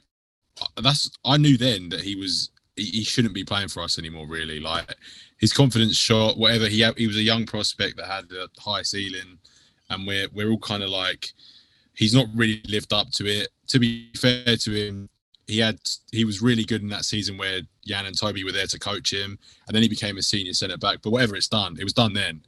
[0.60, 3.98] uh, that's I knew then that he was he, he shouldn't be playing for us
[3.98, 4.26] anymore.
[4.26, 4.94] Really, like
[5.38, 8.82] his confidence shot, whatever he had, he was a young prospect that had a high
[8.82, 9.38] ceiling,
[9.90, 11.32] and we're we're all kind of like
[11.94, 13.48] he's not really lived up to it.
[13.68, 15.08] To be fair to him,
[15.46, 15.78] he had
[16.12, 19.12] he was really good in that season where Jan and Toby were there to coach
[19.12, 20.98] him, and then he became a senior centre back.
[21.02, 22.42] But whatever it's done, it was done then,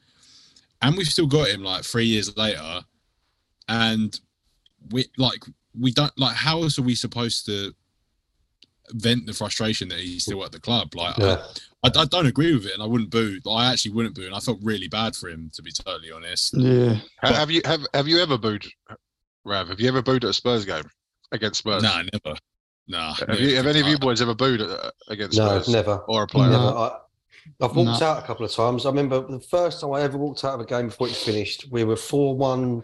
[0.83, 2.81] and we've still got him like three years later,
[3.69, 4.19] and
[4.91, 5.45] we like
[5.79, 7.75] we don't like how else are we supposed to
[8.95, 10.95] vent the frustration that he's still at the club?
[10.95, 11.43] Like Yeah.
[11.83, 13.39] I, I, I don't agree with it, and I wouldn't boo.
[13.51, 16.55] I actually wouldn't boo, and I felt really bad for him to be totally honest.
[16.57, 18.65] yeah, Ha- Have you have have you ever booed,
[19.45, 19.69] Rav?
[19.69, 20.85] Have you ever booed at a Spurs game
[21.33, 21.83] against Spurs?
[21.83, 22.37] Nah, never.
[22.89, 23.15] Nah.
[23.15, 25.97] Have, you, have any of you boys ever booed at, against No, Spurs never.
[26.09, 26.51] or a player?
[26.51, 26.59] No.
[26.59, 26.77] Never.
[26.77, 26.97] I,
[27.63, 28.07] I've walked No.
[28.07, 28.85] out a couple of times.
[28.85, 31.67] I remember the first time I ever walked out of a game before it finished.
[31.71, 32.83] We were four one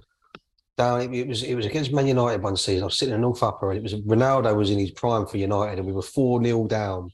[0.77, 1.15] down.
[1.15, 2.83] It, was it was against Man United one season.
[2.83, 5.37] I was sitting in North Upper, and it was Ronaldo was in his prime for
[5.37, 7.11] United, and we were four 0 down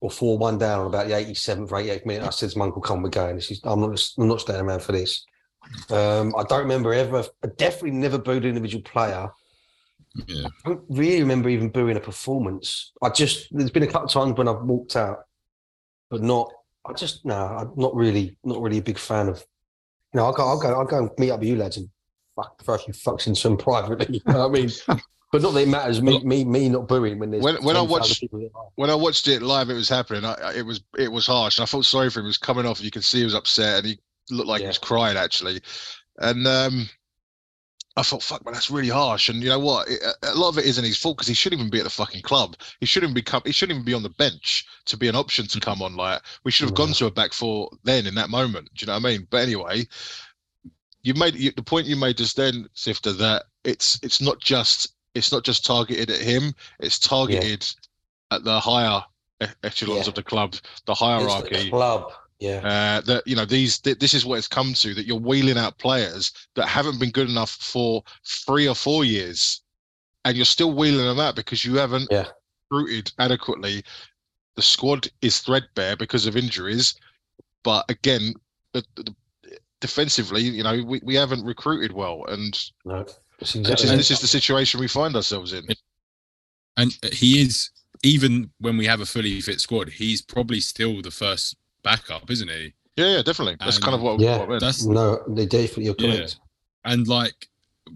[0.00, 2.26] or four one down on about the eighty seventh or eighty eighth minute.
[2.26, 3.36] I said to my uncle, "Come, we're going.
[3.36, 5.24] This is, I'm not I'm not staying around for this."
[5.90, 7.24] Um, I don't remember ever.
[7.44, 9.28] I definitely never booed an individual player.
[10.26, 10.48] Yeah.
[10.64, 12.92] I don't really remember even booing a performance.
[13.02, 15.20] I just there's been a couple of times when I've walked out,
[16.08, 16.50] but not.
[16.86, 19.44] I just no, I'm not really not really a big fan of.
[20.12, 21.88] You know, I'll go, I'll go, I'll go and meet up with you lads and
[22.36, 24.22] fuck throw a few fucks into them privately.
[24.26, 24.70] You know I mean?
[25.32, 26.02] but not that it matters.
[26.02, 28.24] Me, me, me not booing when there's When- when I watched-
[28.74, 30.24] when I watched it live, it was happening.
[30.24, 32.26] I, it was it was harsh, and I felt sorry for him.
[32.26, 32.82] He was coming off.
[32.82, 33.98] You could see he was upset, and he
[34.30, 35.60] looked like he was crying actually.
[36.18, 36.88] And um,
[37.96, 39.28] I thought, fuck, man, that's really harsh.
[39.28, 39.88] And you know what?
[39.88, 41.90] It, a lot of it isn't his fault because he shouldn't even be at the
[41.90, 42.56] fucking club.
[42.78, 45.46] He shouldn't be come, He shouldn't even be on the bench to be an option
[45.46, 45.96] to come on.
[45.96, 48.68] Like we should have gone to a back four then in that moment.
[48.74, 49.26] Do you know what I mean?
[49.30, 49.86] But anyway,
[51.02, 54.94] you made you, the point you made just then, Sifter, that it's it's not just
[55.14, 56.54] it's not just targeted at him.
[56.78, 57.66] It's targeted
[58.30, 59.02] at the higher
[59.64, 60.08] echelons Yeah.
[60.10, 61.70] of the club, the It's the hierarchy.
[61.70, 62.12] club.
[62.38, 65.18] Yeah, Uh, that you know these th- this is what it's come to that you're
[65.18, 69.60] wheeling out players that haven't been good enough for three or four years,
[70.24, 72.28] and you're still wheeling them out because you haven't Yeah.
[72.70, 73.84] recruited adequately.
[74.56, 76.94] The squad is threadbare because of injuries,
[77.62, 78.32] but again,
[78.72, 79.14] the, the,
[79.80, 83.00] defensively, you know, we, we haven't recruited well, and no,
[83.38, 85.64] it's this is, this is the situation we find ourselves in.
[86.76, 87.70] and he is
[88.02, 92.48] even when we have a fully fit squad, he's probably still the first backup, isn't
[92.48, 92.72] he?
[92.96, 93.56] Yeah, yeah, definitely.
[93.60, 94.20] That's kind of what.
[94.20, 94.60] yeah, what I meant.
[94.60, 96.16] That's no, they definitely you're Yeah.
[96.16, 96.36] correct.
[96.84, 97.48] and like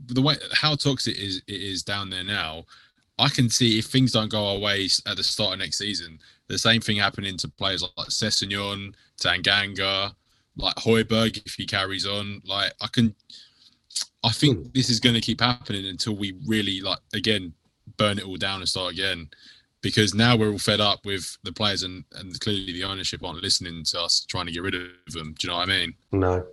[0.07, 2.65] the way how toxic is it is down there now.
[3.19, 6.19] I can see if things don't go our way at the start of next season,
[6.49, 10.13] the same thing happening to players like Sessegnon, Tanganga,
[10.57, 12.41] like Højbjerg if he carries on.
[12.45, 13.15] Like I can,
[14.23, 14.69] I think Hmm.
[14.75, 17.53] this is going to keep happening until we really like again
[17.97, 19.29] burn it all down and start again.
[19.83, 23.43] because now we're all fed up with the players and, and clearly the ownership aren't
[23.43, 25.35] listening to us trying to get rid of them.
[25.39, 25.95] Do you know what I mean?
[26.11, 26.47] No.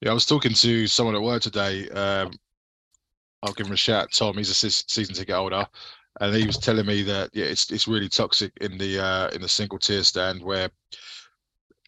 [0.00, 1.86] Yeah, I was talking to someone at work today.
[1.90, 2.32] Um,
[3.42, 4.10] I'll give him a shout.
[4.12, 5.66] Tom, he's a season ticket holder,
[6.20, 9.42] and he was telling me that yeah, it's it's really toxic in the uh, in
[9.42, 10.70] the single tier stand where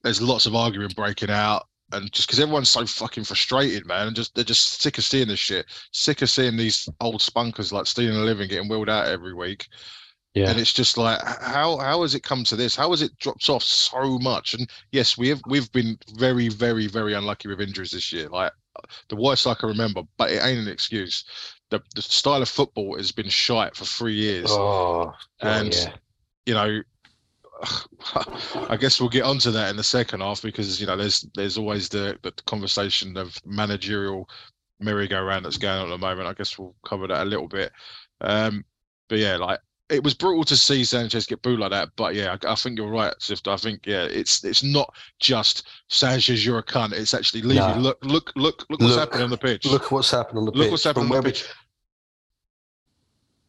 [0.07, 4.17] there's lots of arguing breaking out, and just because everyone's so fucking frustrated, man, and
[4.17, 7.87] just they're just sick of seeing this shit, sick of seeing these old spunkers like
[7.87, 9.67] stealing a living, getting wheeled out every week.
[10.35, 10.51] Yeah.
[10.51, 12.77] And it's just like how how has it come to this?
[12.77, 14.55] How has it dropped off so much?
[14.55, 18.29] And yes, we have we've been very, very, very unlucky with injuries this year.
[18.29, 18.53] Like
[19.09, 21.25] the worst I can remember, but it ain't an excuse.
[21.71, 24.51] The the style of football has been shite for three years.
[24.51, 25.93] Oh, and yeah.
[26.45, 26.83] you know,
[28.69, 31.59] I guess we'll get onto that in the second half because you know there's there's
[31.59, 34.29] always the the conversation of managerial
[34.81, 36.29] merry-go-round that's going on at the moment.
[36.29, 37.73] I guess we'll cover that a little bit.
[38.21, 38.65] Um,
[39.09, 41.91] but yeah, like it was brutal to see Sanchez get booed like that.
[41.97, 43.49] But yeah, I, I think you're right, Sift.
[43.49, 46.93] I think yeah, it's it's not just Sanchez, you're a cunt.
[46.93, 47.61] It's actually Levy.
[47.61, 47.79] No.
[47.79, 49.65] Look, look, look, look what's look, happening on the pitch.
[49.67, 50.71] Look what's happening on the look pitch.
[50.73, 51.45] what's happening on the pitch.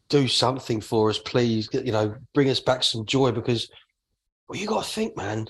[0.10, 1.70] Do something for us, please.
[1.74, 3.70] You know, bring us back some joy because
[4.48, 5.50] well, you got to think, man.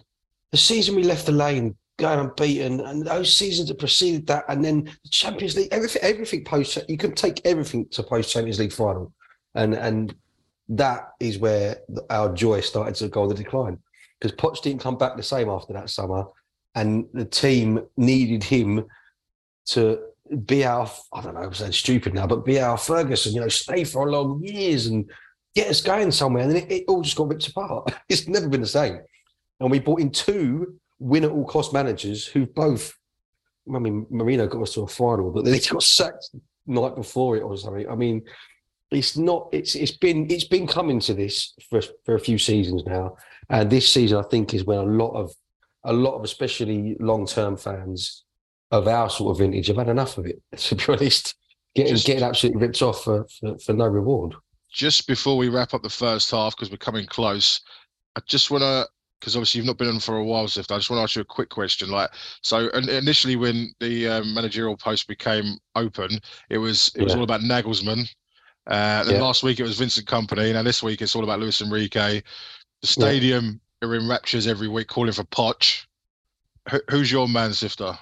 [0.52, 4.64] The season we left the lane going unbeaten, and those seasons that preceded that, and
[4.64, 6.78] then the Champions League, everything, everything post.
[6.88, 9.14] You can take everything to post Champions League final,
[9.56, 10.16] and and
[10.70, 11.78] that is where
[12.10, 13.80] our joy started to go on the decline
[14.20, 16.26] because Poch didn't come back the same after that summer,
[16.76, 18.86] and the team needed him
[19.66, 20.00] to
[20.46, 23.48] be our I don't know, I'm saying stupid now, but be our Ferguson, you know,
[23.48, 25.10] stay for a long years and
[25.58, 26.44] get us going somewhere.
[26.44, 27.92] And then it, it all just got ripped apart.
[28.10, 29.00] it's never been the same.
[29.60, 32.94] And we brought in two win at all cost managers who both
[33.74, 36.30] I mean Mourinho got us to a final, but then he got sacked
[36.66, 37.90] night before it or something.
[37.90, 38.24] I mean,
[38.92, 42.84] it's not it's it's been it's been coming to this for for a few seasons
[42.86, 43.18] now
[43.50, 45.30] and this season i think is when a lot of
[45.84, 48.24] a lot of especially long-term fans
[48.72, 51.36] of our sort of vintage have had enough of it to be honest
[51.76, 54.34] getting just, getting absolutely ripped off for, for, for no reward
[54.72, 57.62] just before we wrap up the first half because we're coming close
[58.16, 58.88] i just want to
[59.20, 60.72] because obviously you've not been on for a while, Zift.
[60.72, 61.90] I just want to ask you a quick question.
[61.90, 62.12] Like,
[62.44, 66.20] so initially when the um, managerial post became open,
[66.52, 68.08] it was it was all about Nagelsmann
[68.68, 69.22] uh, then yeah.
[69.22, 70.54] last week it was Vincent Kompany.
[70.54, 72.22] Now this week it's all about Luis Enrique.
[72.82, 73.88] The stadium yeah.
[73.88, 75.86] are in raptures every week calling for Poch.
[76.90, 77.98] who's your man, Sifter?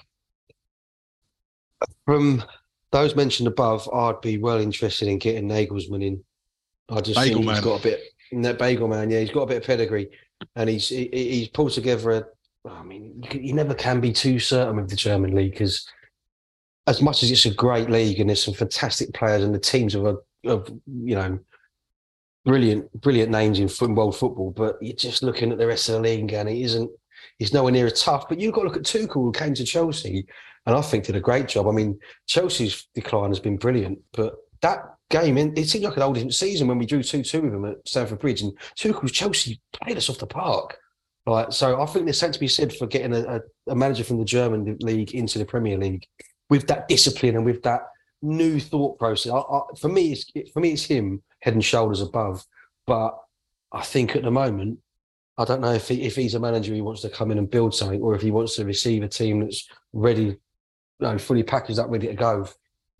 [2.04, 2.42] From
[2.90, 6.24] those mentioned above, I'd be well interested in getting Nagelsmann in.
[6.88, 8.00] I just Bagel think he's got a bit.
[8.32, 10.10] That bagel man, yeah, he's got a bit of pedigree,
[10.56, 12.24] and he's he, he's pulled together a.
[12.68, 15.88] I mean, you, never can be too certain with the German league because
[16.88, 19.92] as much as it's a great league and there's some fantastic players and the teams
[19.92, 21.38] have a of you know
[22.44, 26.00] brilliant brilliant names in, world football, but you're just looking at the rest of the
[26.00, 26.90] league and it isn't.
[27.38, 28.28] He's nowhere near as tough.
[28.28, 30.26] But you've got to look at Tuchel who came to Chelsea,
[30.64, 31.68] and I think did a great job.
[31.68, 36.32] I mean, Chelsea's decline has been brilliant, but that game, it seemed like an old
[36.32, 39.96] season when we drew 2 2 with them at Stamford Bridge, and Tuchel's Chelsea played
[39.96, 40.78] us off the park.
[41.26, 44.18] Right, so I think there's something to be said for getting a, a, manager from
[44.18, 46.06] the German league into the Premier League
[46.48, 47.80] with that discipline and with that
[48.22, 49.32] new thought process.
[49.32, 52.44] I, I, for me, it's for me, it's him head and shoulders above.
[52.86, 53.18] But
[53.72, 54.78] I think at the moment,
[55.38, 57.50] I don't know if he, if he's a manager he wants to come in and
[57.50, 60.38] build something, or if he wants to receive a team that's ready, you
[61.00, 62.48] know, fully packaged up, ready to go.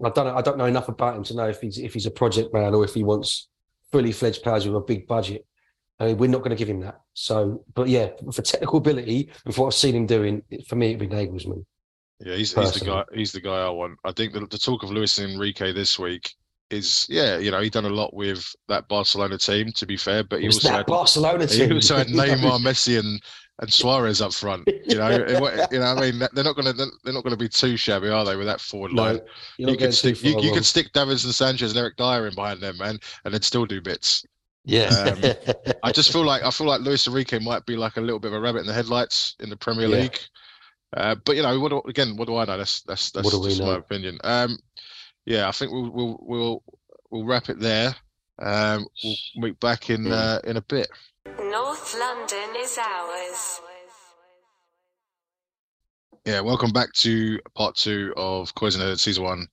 [0.05, 0.37] I don't know.
[0.37, 2.75] I don't know enough about him to know if he's if he's a project man
[2.75, 3.49] or if he wants
[3.91, 5.47] fully fledged players with a big budget.
[5.99, 7.01] I mean, we're not going to give him that.
[7.15, 10.89] So, but yeah, for technical ability and for what I've seen him doing, for me,
[10.89, 11.65] it'd be Nagelsmann.
[12.21, 13.05] Yeah, he's, he's the guy.
[13.15, 13.99] He's the guy I want.
[14.05, 16.35] I think the, the talk of Luis Enrique this week
[16.71, 19.71] is yeah, you know, he done a lot with that Barcelona team.
[19.73, 21.71] To be fair, but he also had Barcelona team.
[21.71, 23.23] He also had Neymar, Messi, and
[23.59, 24.69] and Suarez up front.
[24.87, 27.37] You know, it, you know, I mean, they're not going to they're not going to
[27.37, 28.37] be too shabby, are they?
[28.37, 29.21] With that forward no, line,
[29.59, 32.79] you could stick you, you could stick Davinson Sanchez and Eric Dier in behind them,
[32.79, 34.25] man, and they'd still do bits.
[34.65, 38.01] Yeah, um, I just feel like I feel like Luis Enrique might be like a
[38.01, 39.97] little bit of a rabbit in the headlights in the Premier yeah.
[39.97, 40.19] League.
[40.97, 42.17] Uh, but you know, what do, again?
[42.17, 42.59] What do I know?
[42.59, 44.19] That's that's that's just my opinion.
[44.25, 44.59] Um,
[45.25, 46.63] yeah, I think we'll we'll we'll
[47.11, 47.95] we'll wrap it there.
[48.41, 50.89] Um, we'll meet back in uh, in a bit.
[51.39, 53.61] North London is ours.
[56.25, 59.47] Yeah, welcome back to part two of Coys and season one,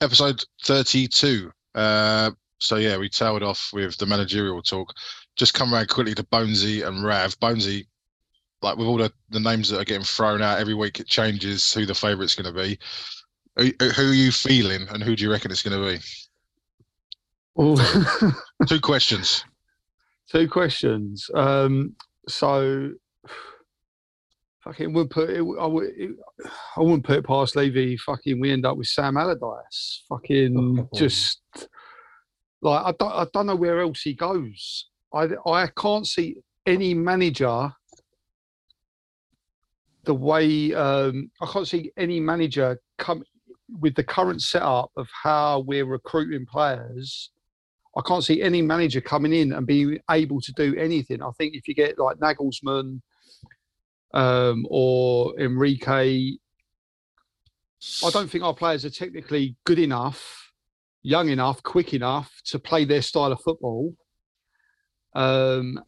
[0.00, 1.50] episode thirty-two.
[1.74, 4.92] Uh, so yeah, we tailed off with the managerial talk.
[5.34, 7.36] Just come around quickly to Bonesy and Rav.
[7.40, 7.86] Bonesy,
[8.62, 11.72] like with all the, the names that are getting thrown out every week, it changes
[11.72, 12.78] who the favourite's going to be.
[13.56, 13.72] Who
[14.10, 15.98] are you feeling, and who do you reckon it's going to
[17.58, 18.66] be?
[18.68, 19.44] Two questions.
[20.30, 21.30] Two questions.
[21.34, 21.94] Um,
[22.28, 22.92] so,
[24.62, 25.40] fucking would put it.
[25.60, 25.88] I would.
[25.96, 26.10] It,
[26.76, 27.96] I wouldn't put it past Levy.
[27.96, 30.04] Fucking, we end up with Sam Allardyce.
[30.08, 31.40] Fucking just
[32.62, 33.12] like I don't.
[33.12, 34.88] I don't know where else he goes.
[35.14, 36.36] I I can't see
[36.66, 37.72] any manager
[40.08, 43.22] the way um, I can't see any manager come
[43.80, 47.30] with the current setup of how we're recruiting players.
[47.96, 51.22] I can't see any manager coming in and being able to do anything.
[51.22, 53.00] I think if you get like Nagelsmann
[54.14, 56.32] um, or Enrique,
[58.04, 60.52] I don't think our players are technically good enough,
[61.02, 63.94] young enough, quick enough to play their style of football.
[65.14, 65.80] Um,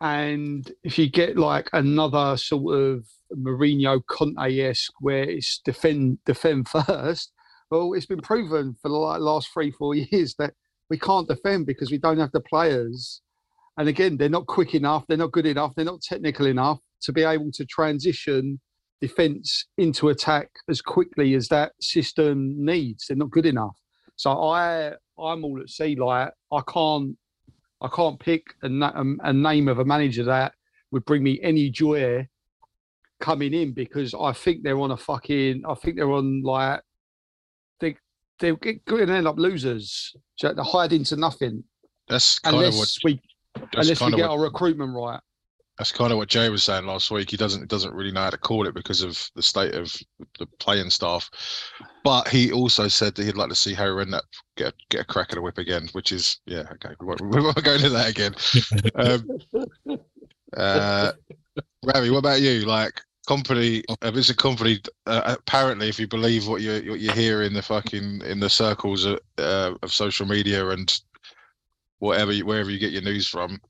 [0.00, 6.68] and if you get like another sort of Mourinho Conte esque, where it's defend defend
[6.86, 7.32] first,
[7.70, 10.54] well, it's been proven for the last three four years that
[10.92, 13.22] we can't defend because we don't have the players.
[13.78, 17.14] And again, they're not quick enough, they're not good enough, they're not technical enough to
[17.14, 18.60] be able to transition
[19.00, 23.06] defense into attack as quickly as that system needs.
[23.06, 23.74] They're not good enough.
[24.16, 25.96] So I I'm all at sea.
[25.96, 27.16] Like I can't
[27.80, 30.52] I can't pick a, um, a name of a manager that
[30.90, 32.28] would bring me any joy
[33.18, 35.62] coming in because I think they're on a fucking.
[35.66, 36.82] I think they're on like
[38.42, 40.14] they're going to end up losers.
[40.36, 41.64] So They're hide into nothing.
[42.08, 43.20] That's kind unless of what we
[43.72, 45.20] unless we of get what- our recruitment right.
[45.78, 47.30] that's kind of what Jay was saying last week.
[47.30, 49.94] He doesn't doesn't really know how to call it because of the state of
[50.38, 51.30] the playing staff.
[52.04, 54.22] But he also said that he'd like to see Harry Redknapp
[54.56, 56.94] get get a crack at a whip again, which is yeah okay.
[57.00, 58.34] We won't, we won't go into that again.
[58.94, 59.98] Um,
[60.54, 61.12] uh,
[61.82, 62.60] Ravi, what about you?
[62.66, 64.86] Like Kompany, uh, it's a Kompany.
[65.06, 68.50] Uh, apparently, if you believe what you what you hear in the fucking in the
[68.50, 71.00] circles of, uh, of social media and
[72.00, 73.60] whatever wherever you get your news from,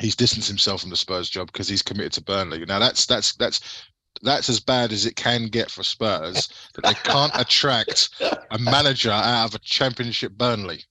[0.00, 2.64] he's distanced himself from the Spurs job because he's committed to Burnley.
[2.64, 3.84] Now that's that's that's
[4.22, 8.10] that's as bad as it can get for Spurs that they can't attract
[8.52, 10.84] a manager out of a Championship Burnley.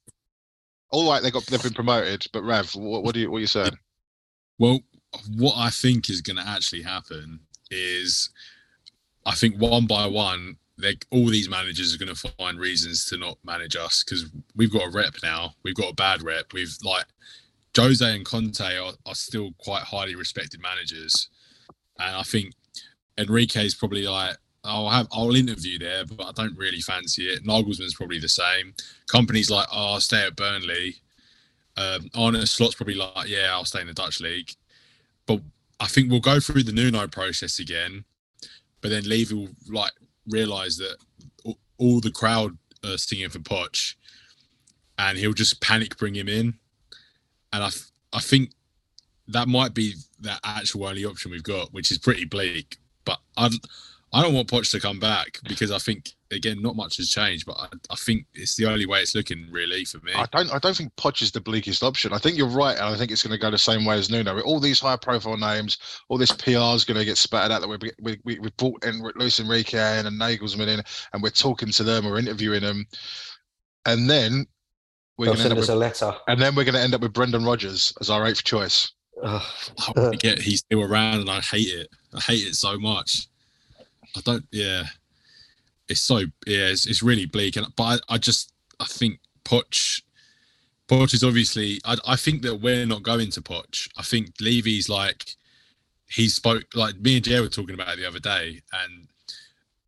[0.89, 3.41] All right, they got they've been promoted, but rev what, what do you what are
[3.41, 3.77] you saying?
[4.59, 4.81] Well,
[5.37, 7.39] what I think is going to actually happen
[7.71, 8.29] is,
[9.25, 13.17] I think one by one, they all these managers are going to find reasons to
[13.17, 15.53] not manage us because we've got a rep now.
[15.63, 16.53] We've got a bad rep.
[16.53, 17.05] We've like
[17.77, 21.29] Jose and Conte are, are still quite highly respected managers,
[21.99, 22.53] and I think
[23.17, 24.35] Enrique is probably like.
[24.63, 27.43] I'll have I'll interview there, but I don't really fancy it.
[27.43, 28.75] Nagelsmann's probably the same.
[29.11, 30.97] Kompany's like, oh, I'll stay at Burnley.
[31.77, 34.51] Um, Arne Slot's probably like, yeah, I'll stay in the Dutch league.
[35.25, 35.41] But
[35.81, 38.05] I think we'll go through the Nuno process again,
[38.81, 39.91] but then Levy will like
[40.27, 40.97] realize that
[41.77, 43.95] all- the crowd are singing for Poch,
[44.99, 46.59] and he'll just panic bring him in.
[47.51, 47.69] And I,
[48.13, 48.51] I think
[49.27, 52.77] that might be the actual only option we've got, which is pretty bleak.
[53.03, 53.49] But I,
[54.13, 57.45] I don't want Poch to come back because I think again not much has changed.
[57.45, 60.11] But I, I think it's the only way it's looking really for me.
[60.13, 62.11] I don't I don't think Poch is the bleakest option.
[62.11, 64.09] I think you're right, and I think it's going to go the same way as
[64.09, 64.35] Nuno.
[64.35, 65.77] With all these high profile names,
[66.09, 68.83] all this PR is going to get spat out that we we we, we brought
[68.83, 70.81] in Luis Enrique in and Nagelsmann in,
[71.13, 72.85] and we're talking to them, we're interviewing them,
[73.85, 74.45] and then
[75.17, 76.13] we're going to send up us with, a letter.
[76.27, 78.91] and then we're going to end up with Brendan Rodgers as our eighth choice.
[79.23, 79.41] Ugh.
[79.79, 81.87] I forget he's still around, and I hate it.
[82.13, 83.27] I hate it so much.
[84.15, 84.45] I don't.
[84.51, 84.83] Yeah,
[85.87, 86.19] it's so.
[86.45, 90.01] Yeah, it's, it's really bleak, and but I, I just I think Poch.
[90.87, 91.79] Poch is obviously.
[91.85, 93.89] I, I think that we're not going to Poch.
[93.97, 95.35] I think Levy's like
[96.09, 99.07] he spoke like me and Jay were talking about it the other day, and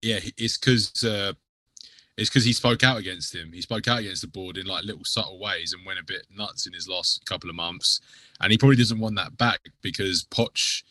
[0.01, 1.33] yeah, it's because uh,
[2.17, 3.51] it's because he spoke out against him.
[3.53, 6.27] He spoke out against the board in like little subtle ways and went a bit
[6.35, 8.01] nuts in his last couple of months.
[8.39, 10.83] And he probably doesn't want that back because Poch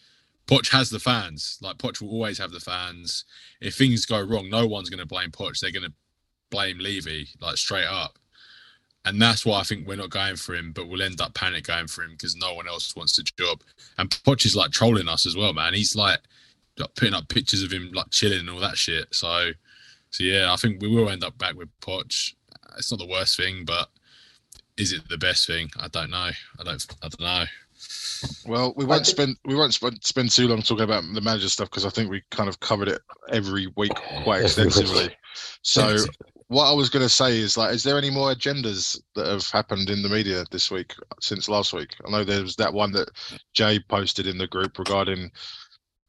[0.46, 1.58] Poch has the fans.
[1.60, 3.24] Like Poch will always have the fans.
[3.60, 5.60] If things go wrong, no one's going to blame Poch.
[5.60, 5.92] They're going to
[6.50, 8.18] blame Levy like straight up.
[9.04, 11.64] And that's why I think we're not going for him, but we'll end up panic
[11.64, 13.62] going for him because no one else wants the job.
[13.98, 15.74] And Poch is like trolling us as well, man.
[15.74, 16.20] He's like,
[16.78, 19.12] like putting up pictures of him like chilling and all that shit.
[19.12, 19.50] So,
[20.10, 22.34] so yeah, I think we will end up back with Poch.
[22.78, 23.88] It's not the worst thing, but
[24.76, 25.70] is it the best thing?
[25.78, 26.30] I don't know.
[26.60, 26.86] I don't.
[27.02, 27.44] I don't know.
[28.46, 31.70] Well, we won't spend we won't spend, spend too long talking about the manager stuff
[31.70, 35.14] because I think we kind of covered it every week quite extensively.
[35.62, 35.96] So
[36.48, 39.46] what I was going to say is like, is there any more agendas that have
[39.48, 41.96] happened in the media this week since last week?
[42.06, 43.10] I know there was that one that
[43.54, 45.30] Jay posted in the group regarding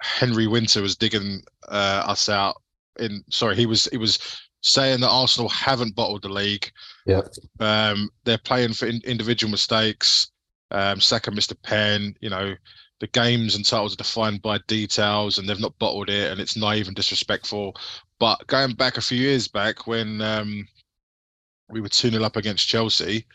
[0.01, 2.61] Henry Winter was digging uh, us out.
[2.99, 4.19] In sorry, he was he was
[4.61, 6.69] saying that Arsenal haven't bottled the league.
[7.05, 7.21] Yeah.
[7.59, 10.29] Um, they're playing for in, individual mistakes.
[10.73, 12.15] Um, Saka missed a pen.
[12.19, 12.55] You know,
[12.99, 16.55] the games and titles are defined by details, and they've not bottled it, and it's
[16.55, 17.75] naive and disrespectful.
[18.19, 20.67] But going back a few years back when um,
[21.69, 23.25] we were 2 0 up against Chelsea,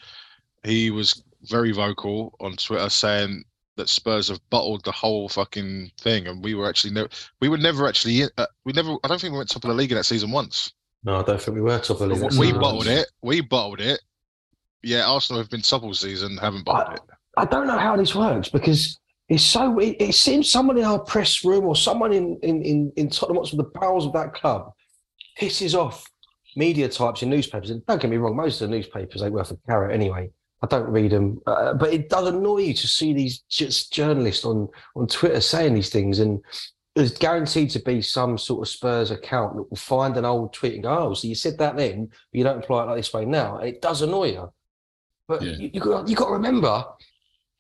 [0.65, 3.45] he was very vocal on Twitter saying
[3.77, 7.09] that Spurs have bottled the whole fucking thing, and we were actually never,
[7.41, 9.75] we were never actually, uh, we never, I don't think we went top of the
[9.75, 10.73] league in that season once.
[11.05, 12.39] No, I don't think we were top of the league.
[12.39, 12.59] We No.
[12.59, 13.09] bottled it.
[13.23, 14.01] We bottled it.
[14.83, 17.18] Yeah, Arsenal have been top all season, haven't bottled it.
[17.39, 19.79] I don't know how this works because it's so.
[19.79, 23.37] It, it seems someone in our press room or someone in in in, in Tottenham
[23.39, 24.73] Hotspur, the bowels of that club,
[25.41, 26.05] pisses off
[26.57, 27.71] media types in newspapers.
[27.71, 30.31] And don't get me wrong, most of the newspapers ain't worth a carrot anyway.
[30.63, 34.45] I don't read them, uh, but it does annoy you to see these just journalists
[34.45, 36.41] on on Twitter saying these things and.
[36.97, 40.75] There's guaranteed to be some sort of Spurs account that will find an old tweet
[40.75, 43.13] and go, "Oh, so you said that then, but you don't apply it like this
[43.13, 44.53] way now." And it does annoy you.
[45.29, 45.53] But Yeah.
[45.53, 46.85] you, you got you got to remember,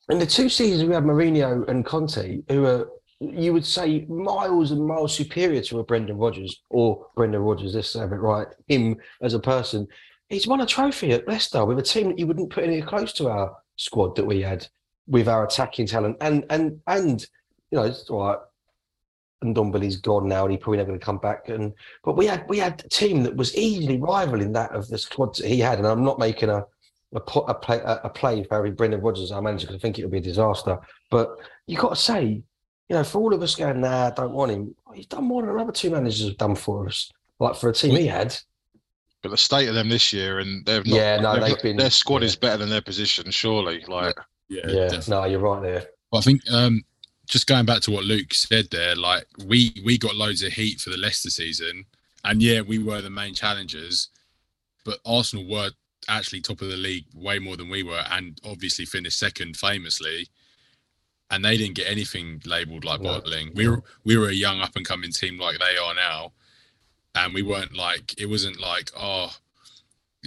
[0.08, 2.88] in the two seasons we had Mourinho and Conte, who are
[3.20, 7.94] you would say miles and miles superior to a Brendan Rodgers or Brendan Rodgers, let's
[7.94, 9.88] have it right, him as a person.
[10.28, 13.12] He's won a trophy at Leicester with a team that you wouldn't put anywhere close
[13.14, 14.66] to our squad that we had
[15.06, 16.16] with our attacking talent.
[16.20, 17.20] And and and
[17.70, 18.38] you know, it's all right.
[19.40, 21.48] And Dombele's gone now, and he's probably never going to come back.
[21.48, 21.72] And
[22.04, 25.34] but we had we had a team that was easily rivaling that of the squad
[25.36, 25.78] that he had.
[25.78, 26.64] And I'm not making a
[27.14, 29.80] a, a play a, a play for having Brendan Rodgers as our manager because I
[29.80, 30.78] think it would be a disaster.
[31.10, 31.36] But
[31.66, 32.42] you got to say, you
[32.96, 34.74] know, for all of us going, nah, I don't want him.
[34.94, 37.10] He's done more than other two managers have done for us.
[37.38, 38.36] Like for a team he had,
[39.22, 41.76] But the state of them this year, and they've not, Yeah, no, they've they've been-
[41.76, 42.26] their squad yeah.
[42.26, 43.84] is better than their position, surely.
[43.86, 44.16] Like,
[44.48, 45.10] Yeah, yeah, definitely.
[45.10, 45.86] no, you're right there.
[46.10, 46.82] But I think um,
[47.26, 50.80] just going back to what Luke said there, like we we got loads of heat
[50.80, 51.84] for the Leicester season,
[52.24, 54.08] and yeah, we were the main challengers,
[54.84, 55.70] but Arsenal were
[56.08, 60.28] actually top of the league way more than we were, and obviously finished second famously.
[61.30, 63.14] And they didn't get anything labelled like No.
[63.20, 63.52] bottling.
[63.54, 66.32] We were we were a young up and coming team like they are now,
[67.14, 69.36] and we weren't like it wasn't like oh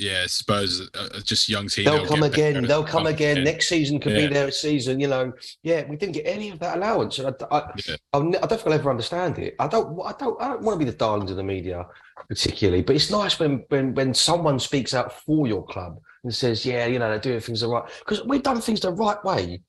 [0.02, 1.86] yeah Spurs are are just young team.
[1.86, 2.64] They'll come again.
[2.64, 3.44] They'll come again.
[3.44, 4.28] Next season could Yeah.
[4.28, 5.00] be their season.
[5.00, 5.32] You know,
[5.64, 7.96] yeah, we didn't get any of that allowance, and I, I, Yeah.
[8.14, 9.56] I don't think I'll ever understand it.
[9.60, 9.88] I don't.
[10.04, 10.42] I don't.
[10.42, 11.86] I don't want to be the darlings of the media,
[12.28, 12.82] particularly.
[12.84, 16.86] But it's nice when when when someone speaks out for your club and says, "Yeah,
[16.88, 19.62] you know, they're doing things the right." Because we've done things the right way,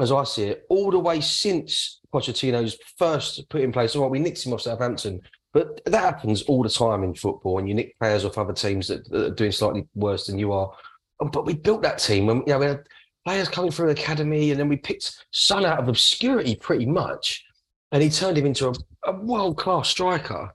[0.00, 3.94] as I see it, all the way since Pochettino's first put in place.
[3.94, 5.20] All right, we nicked him off Southampton,
[5.52, 8.88] but that happens all the time in football, and you nick players off other teams
[8.88, 10.72] that, that are doing slightly worse than you are.
[11.20, 12.84] Um, But we built that team, and you know, we had
[13.24, 17.44] players coming through the academy, and then we picked Son out of obscurity pretty much,
[17.92, 18.74] and he turned him into a,
[19.04, 20.50] a world class striker.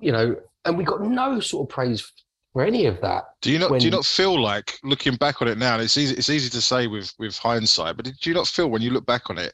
[0.00, 2.12] You know, and we got no sort of praise
[2.52, 3.24] for any of that.
[3.42, 5.74] do you not do you not feel like looking back on it now?
[5.74, 8.68] And it's easy it's easy to say with with hindsight, but did you not feel
[8.68, 9.52] when you look back on it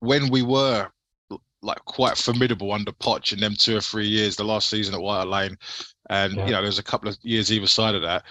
[0.00, 0.88] when we were
[1.64, 5.00] like quite formidable under Poch in them two or three years, the last season at
[5.00, 5.56] White Lane,
[6.10, 6.46] and Yeah.
[6.46, 8.24] you know there's a couple of years either side of that.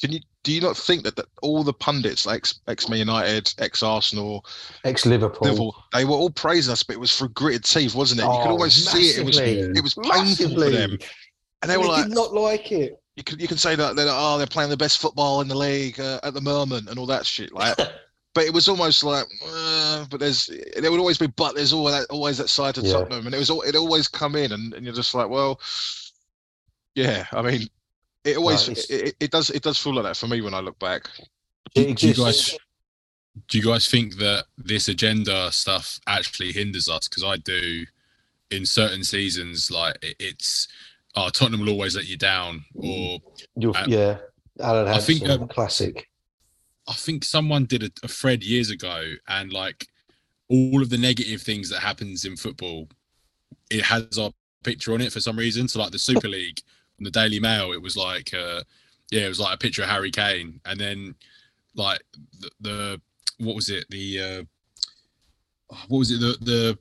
[0.00, 3.00] Can you do you not think that, that all the pundits, like ex ex Man
[3.00, 4.46] United, ex Arsenal,
[4.84, 8.24] Ex Liverpool, they were all praising us, but it was through gritted teeth, wasn't it?
[8.24, 9.18] you could Oh, almost see it.
[9.18, 9.60] It was massively.
[9.76, 10.96] it was painful for them,
[11.62, 13.00] and they were like, did not like it.
[13.16, 15.56] you can you can say that they're oh they're playing the best football in the
[15.56, 17.76] league uh, at the moment and all that shit like
[18.38, 20.48] but it was almost like uh, but there's
[20.80, 22.92] there would always be but there's always that always that side to Yeah.
[22.92, 25.58] Tottenham and it was al- it always come in and, and you're just like well
[26.94, 27.62] yeah I mean
[28.24, 30.54] it always it's- it, it, it does it does feel like that for me when
[30.54, 31.08] I look back
[31.74, 32.56] It Do you guys
[33.48, 37.08] do you guys think that this agenda stuff actually hinders us?
[37.08, 37.84] Because I do
[38.50, 40.68] in certain seasons, like it, it's
[41.16, 43.18] oh, Tottenham will always let you down, or
[43.56, 44.18] You're- I- yeah,
[44.60, 46.08] Alan I Hansen, think, um, classic.
[46.88, 49.86] I think someone did a, a thread years ago, and like
[50.48, 52.88] all of the negative things that happens in football,
[53.70, 54.30] it has our
[54.64, 55.68] picture on it for some reason.
[55.68, 56.60] So like the Super League
[56.98, 58.62] on the Daily Mail, it was like uh,
[59.10, 61.14] yeah, it was like a picture of Harry Kane, and then
[61.74, 62.02] like
[62.40, 63.00] the, the
[63.38, 64.42] what was it the uh,
[65.88, 66.78] what was it the the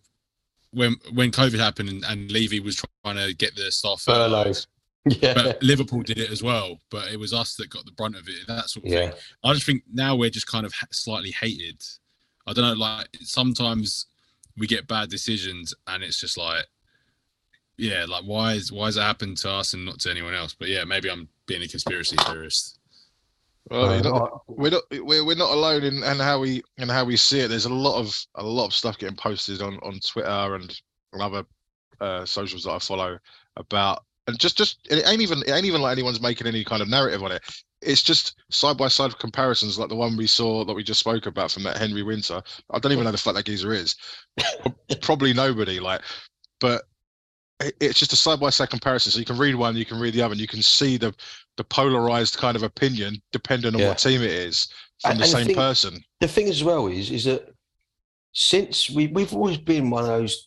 [0.71, 4.65] when when COVID happened and, and Levy was trying to get the staff furloughed.
[5.09, 6.79] Yeah, but Liverpool did it as well.
[6.89, 8.47] But it was us that got the brunt of it.
[8.47, 9.09] That sort of yeah.
[9.09, 9.19] thing.
[9.43, 11.81] I just think now we're just kind of slightly hated.
[12.45, 12.73] I don't know.
[12.73, 14.07] Like sometimes
[14.57, 16.65] we get bad decisions, and it's just like,
[17.77, 20.55] yeah, like why is why has it happened to us and not to anyone else?
[20.57, 22.79] But yeah, maybe I'm being a conspiracy theorist.
[23.69, 26.89] well, you're Uh, not, we're not we're, we're not alone in and how we and
[26.89, 29.77] how we see it there's a lot of a lot of stuff getting posted on
[29.83, 30.81] on Twitter and
[31.19, 31.45] other
[31.99, 33.19] uh, socials that I follow
[33.57, 36.81] about and just just it ain't even it ain't even like anyone's making any kind
[36.81, 37.41] of narrative on it.
[37.81, 41.25] It's just side by side comparisons like the one we saw that we just spoke
[41.25, 42.41] about from that Henry Winter.
[42.71, 43.95] I don't even know the fuck that geezer is.
[45.01, 45.79] Probably nobody.
[45.79, 46.01] Like,
[46.59, 46.83] but
[47.79, 49.11] it's just a side by side comparison.
[49.11, 51.13] So you can read one, you can read the other, and you can see the
[51.55, 53.89] the polarized kind of opinion depending on Yeah.
[53.89, 54.67] what team it is
[55.01, 56.03] from And- the and the same thing- person.
[56.19, 57.49] the thing as well is is that
[58.33, 60.46] since we we've always been one of those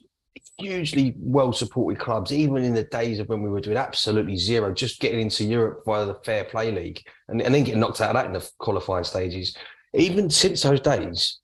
[0.61, 4.73] hugely well supported clubs, even in the days of when we were doing absolutely zero,
[4.73, 8.11] just getting into Europe via the Fair Play League and, and then getting knocked out
[8.11, 9.57] of that in the qualifying stages.
[9.95, 11.39] Even since those days,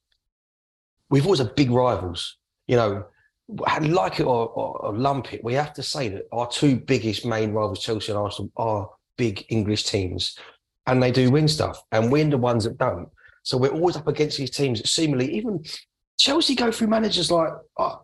[1.10, 2.36] we've always had big rivals.
[2.66, 3.04] You know,
[3.48, 7.24] like it or, or, or lump it, we have to say that our two biggest
[7.24, 10.36] main rivals, Chelsea and Arsenal, are big English teams,
[10.86, 13.08] and they do win stuff, and we're the ones that don't.
[13.42, 15.64] So we're always up against these teams that seemingly even
[16.18, 17.96] Chelsea go through managers like uh,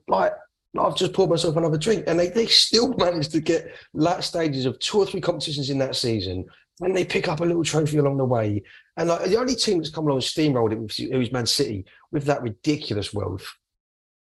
[0.78, 4.64] I've just poured myself another drink, and they, they still manage to get last stages
[4.64, 6.46] of two or three competitions in that season,
[6.80, 8.62] and they pick up a little trophy along the way.
[8.96, 11.46] And like the only team that's come along and steamrolled it was, it was Man
[11.46, 13.46] City with that ridiculous wealth.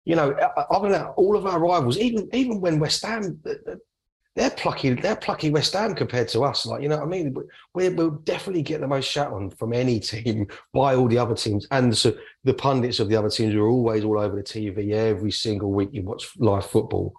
[0.05, 3.41] You know, o- other than that, all of our rivals, even even when West Ham,
[3.47, 3.77] uh, uh,
[4.37, 6.65] they're plucky, they're plucky West Ham compared to us.
[6.65, 7.35] Like you know what I mean?
[7.75, 11.35] We will definitely get the most shout on from any team by all the other
[11.35, 12.13] teams, and so
[12.45, 15.91] the pundits of the other teams are always all over the TV every single week.
[15.93, 17.13] You watch live football.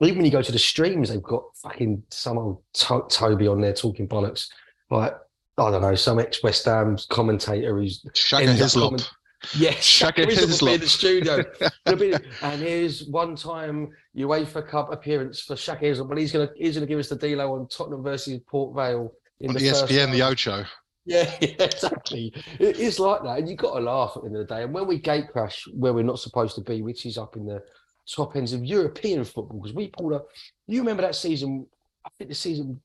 [0.00, 3.60] Even when you go to the streams, they've got fucking some old to- Toby on
[3.60, 4.48] there talking bollocks.
[4.90, 5.14] Like
[5.58, 8.90] I don't know, some ex West Ham commentator who's Shaka ends up Hislop.
[8.90, 9.10] comment-
[9.56, 11.44] Yes, Shaka Hislop will be in the studio.
[11.96, 16.74] Be- and here's one time UEFA Cup appearance for Shaka Hislop, but he's gonna he's
[16.74, 20.12] gonna give us the dealo on Tottenham versus Port Vale in on the first ESPN,
[20.12, 20.22] the.
[20.22, 20.64] Ocho.
[21.06, 22.32] Yeah, yeah, exactly.
[22.58, 24.62] It is like that, and you've got to laugh at the end of the day.
[24.62, 27.44] And when we gate crash where we're not supposed to be, which is up in
[27.46, 27.62] the
[28.08, 30.26] top ends of European football, because we pulled up.
[30.66, 31.66] You remember that season?
[32.06, 32.80] I think the season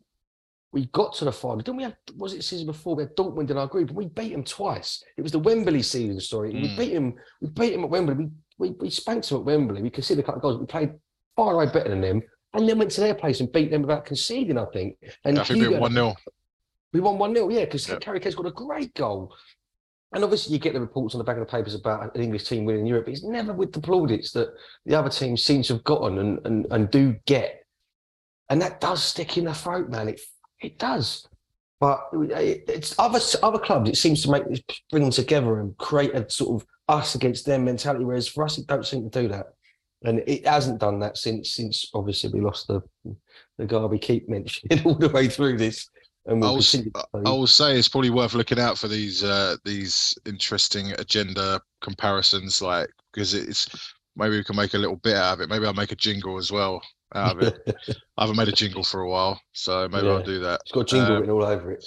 [0.72, 1.58] we got to the final.
[1.58, 1.96] Didn't we have?
[2.18, 3.90] Was it the season before we had Dortmund in our group?
[3.90, 5.04] And we beat them twice.
[5.18, 6.52] It was the Wembley season story.
[6.54, 6.78] We Mm.
[6.78, 7.16] beat him.
[7.42, 8.16] We beat him at Wembley.
[8.16, 9.82] We, we we spanked them at Wembley.
[9.82, 10.60] We conceded a couple of goals.
[10.60, 10.94] We played
[11.36, 12.22] far away better than them,
[12.54, 14.58] and then went to their place and beat them without conceding.
[14.60, 14.98] I think.
[15.26, 16.16] And I think we Hugo- one 0
[16.94, 18.04] we won 1 0, yeah, because Yep.
[18.04, 19.34] Harry Kane's got a great goal.
[20.12, 22.46] And obviously, you get the reports on the back of the papers about an English
[22.50, 23.06] team winning Europe.
[23.06, 24.50] But it's never with the plaudits that
[24.88, 27.64] the other teams seem to have gotten and, and, and do get.
[28.50, 30.10] And that does stick in the throat, man.
[30.10, 30.20] It
[30.62, 31.28] it does.
[31.80, 33.90] But it's other other clubs.
[33.90, 34.44] It seems to make
[34.90, 38.04] bring them together and create a sort of us against them mentality.
[38.04, 39.54] Whereas for us, it don't seem to do that,
[40.04, 42.82] and it hasn't done that since since obviously we lost the
[43.58, 45.90] the guy we keep mentioning all the way through this.
[46.26, 47.22] And I we'll was- continue to do.
[47.26, 52.62] I will say it's probably worth looking out for these uh these interesting agenda comparisons,
[52.62, 55.50] like because it's maybe we can make a little bit out of it.
[55.50, 56.82] Maybe I'll make a jingle as well
[57.16, 57.56] out of it.
[58.18, 60.62] I haven't made a jingle for a while, so maybe I'll do that.
[60.62, 61.86] It's got jingle Um, written all over it.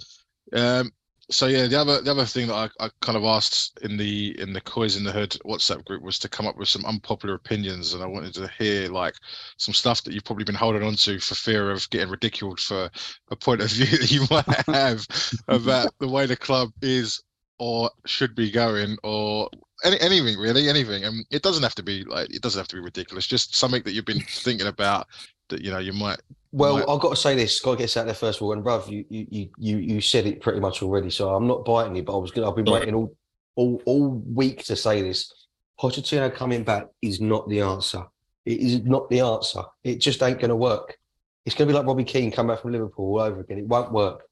[0.54, 0.92] Um,
[1.30, 4.38] so yeah, the other the other thing that I, I kind of asked in the
[4.40, 7.34] in the Coys in the Hood WhatsApp group was to come up with some unpopular
[7.34, 9.14] opinions, and I wanted to hear like
[9.56, 12.90] some stuff that you've probably been holding on to for fear of getting ridiculed for
[13.30, 15.06] a point of view that you might have
[15.48, 17.22] about the way the club is
[17.58, 19.48] or should be going, or
[19.84, 21.04] any, anything really, anything.
[21.04, 23.26] And it doesn't have to be like it doesn't have to be ridiculous.
[23.26, 25.06] Just something that you've been thinking about
[25.48, 26.20] that you know you might.
[26.52, 27.60] Well, might- I've got to say this.
[27.60, 28.52] Got to get this out there first of all.
[28.52, 31.64] And Rav, you you you you you said it pretty much already, so I'm not
[31.64, 32.02] biting you.
[32.02, 32.48] But I was gonna.
[32.48, 33.16] I've been waiting all
[33.56, 35.32] all all week to say this.
[35.80, 38.04] Pochettino coming back is not the answer.
[38.44, 39.62] It is not the answer.
[39.82, 40.96] It just ain't going to work.
[41.44, 43.58] It's going to be like Robbie Keane coming back from Liverpool all over again.
[43.58, 44.22] It won't work.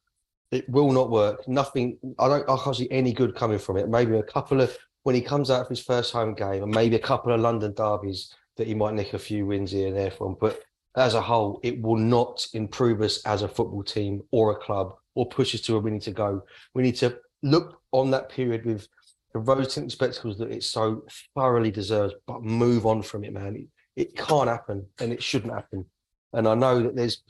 [0.53, 1.47] It will not work.
[1.49, 1.99] Nothing.
[2.19, 2.49] I don't.
[2.49, 3.89] I can't see any good coming from it.
[3.89, 6.97] Maybe a couple of when he comes out of his first home game, and maybe
[6.97, 10.11] a couple of London derbies that he might nick a few wins here and there
[10.11, 10.37] from.
[10.41, 10.61] But
[10.97, 14.95] as a whole, it will not improve us as a football team or a club
[15.15, 16.43] or push us to where we need to go.
[16.75, 18.87] We need to look on that period with
[19.33, 23.57] the rose tinted spectacles that it so thoroughly deserves, but move on from it, man.
[23.57, 25.87] It, it can't happen and it shouldn't happen.
[26.33, 27.23] And I know that there's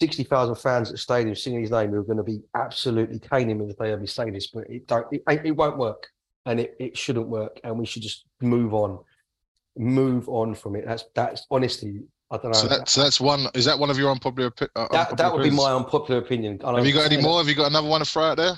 [0.00, 3.58] 60,000 fans at the stadium singing his name who are going to be absolutely caning
[3.58, 6.08] me if they me say this, but it, don't, it, it won't work
[6.46, 7.60] and it, it shouldn't work.
[7.64, 8.98] And we should just move on,
[9.76, 10.84] move on from it.
[10.86, 12.58] That's, that's honestly, I don't know.
[12.58, 13.46] So, that, so that's one.
[13.54, 14.52] Is that one of your unpopular?
[14.60, 16.60] uh, that, that unpopular would be my unpopular opinion.
[16.64, 17.38] Have you got any that- more?
[17.38, 18.54] Have you got another one to throw out there?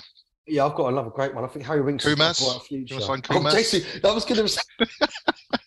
[0.49, 1.43] Yeah, I've got another great one.
[1.45, 2.63] I think Harry Winks has got a Koumas?
[2.63, 2.95] future.
[2.95, 4.05] You wanna sign Oh, Koumas?
[4.05, 5.59] I was going to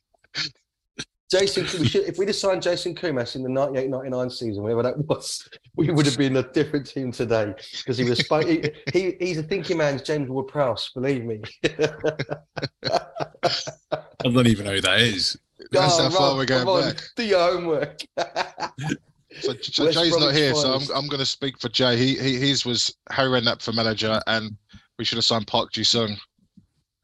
[1.30, 4.98] Jason, we should, if we'd have signed Jason Koumas in the 98-99 season, whatever that
[5.08, 9.38] was, we would have been a different team today because he was, he, he, he's
[9.38, 11.42] a thinking man's James Ward-Prowse, believe me.
[12.84, 13.02] I
[14.24, 15.38] don't even know who that is.
[15.72, 17.04] That's Oh, how far Rob, we're going come on, back.
[17.16, 18.00] Do your homework.
[19.42, 21.96] So, so Jay's not here, so I'm, I'm going to speak for Jay.
[21.96, 24.58] He, he his was Harry Redknapp for manager, and
[24.98, 26.18] we should have signed Park Ji Sung.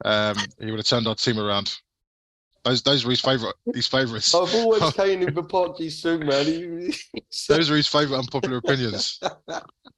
[0.03, 1.77] Um, he would have turned our team around.
[2.65, 4.33] Those those were his favourite his favourites.
[4.33, 6.45] I've always taken him for Park Ji Sung, man.
[6.45, 6.93] He-
[7.47, 9.19] Those are his favourite unpopular opinions.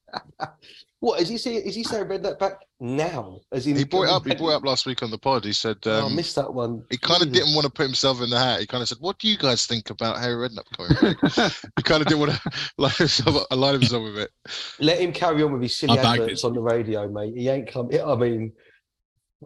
[0.99, 1.61] what is he saying?
[1.63, 3.39] Is he saying read that back now?
[3.53, 4.25] As in He brought it up.
[4.25, 5.45] He brought it up last week on the pod.
[5.45, 6.83] He said Oh, I um, missed that one.
[6.89, 8.59] he kind of didn't want to put himself in the hat.
[8.59, 11.83] He kind of said, "What do you guys think about Harry Redknapp coming back?" he
[11.83, 14.31] kind of didn't want to line himself, align himself with it.
[14.79, 17.33] Let him carry on with his silly I adverts on the radio, mate.
[17.37, 17.89] He ain't come.
[18.05, 18.51] I mean,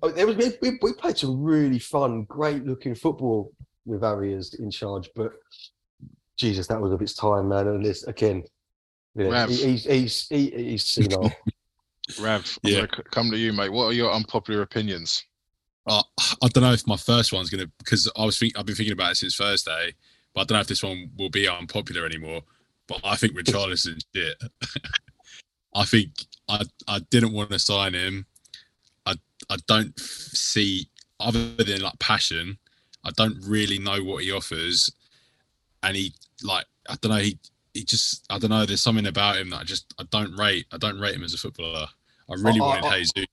[0.01, 3.51] oh, there was we, we, we played some really fun, great looking football
[3.85, 5.31] with Harry as in charge, but
[6.37, 7.67] Jesus, that was of its time, man.
[7.67, 8.43] And this again,
[9.15, 9.49] you know, Rav.
[9.49, 11.31] he, he's he's he, he's senile.
[12.19, 12.77] Rav, I'm Yeah.
[12.77, 13.71] going to come to you, mate.
[13.71, 15.23] What are your unpopular opinions?
[15.87, 16.03] Uh,
[16.41, 18.93] I don't know if my first one's gonna because I was think I've been thinking
[18.93, 19.93] about it since Thursday,
[20.33, 22.41] but I don't know if this one will be unpopular anymore.
[22.87, 24.37] But I think Richarlison shit.
[25.75, 26.11] I think
[26.47, 28.25] I I didn't want to sign him.
[29.51, 30.87] I don't see
[31.19, 32.57] other than like passion.
[33.03, 34.89] I don't really know what he offers,
[35.83, 37.37] and he like I don't know he
[37.73, 38.65] he just I don't know.
[38.65, 40.67] There's something about him that I just I don't rate.
[40.71, 41.87] I don't rate him as a footballer.
[42.29, 43.25] I really I- wanted I- Jesus.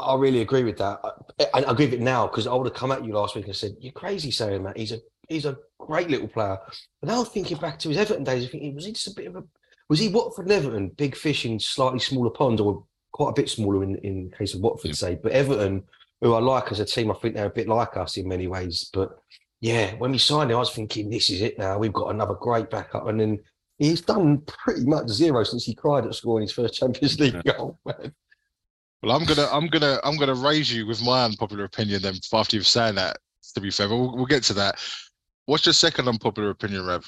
[0.00, 1.00] I really agree with that.
[1.40, 3.46] I, I agree with it now because I would have come at you last week
[3.46, 4.76] and said, "You're crazy saying that.
[4.76, 6.56] He's a he's a great little player."
[7.00, 9.14] But now thinking back to his Everton days, I think he was he just a
[9.14, 9.42] bit of a
[9.88, 13.48] was he Watford and Everton, big fish in slightly smaller ponds, or quite a bit
[13.48, 14.94] smaller in in case of Watford, Yeah.
[14.94, 15.18] say.
[15.22, 15.82] But Everton,
[16.20, 18.46] who I like as a team, I think they're a bit like us in many
[18.46, 18.90] ways.
[18.92, 19.18] But
[19.60, 21.78] yeah, when we signed him, I was thinking, "This is it now.
[21.78, 23.38] We've got another great backup." And then
[23.78, 27.78] he's done pretty much zero since he cried at scoring his first Champions League goal.
[27.86, 28.12] Man.
[29.02, 32.02] Well, I'm gonna, I'm gonna, I'm gonna raise you with my unpopular opinion.
[32.02, 33.18] Then after you've said that,
[33.54, 34.80] to be fair, but we'll, we'll get to that.
[35.46, 37.06] What's your second unpopular opinion, Rev?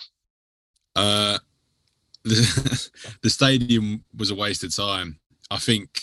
[0.96, 1.38] Uh,
[2.24, 2.90] the,
[3.22, 5.18] the stadium was a waste of time.
[5.50, 6.02] I think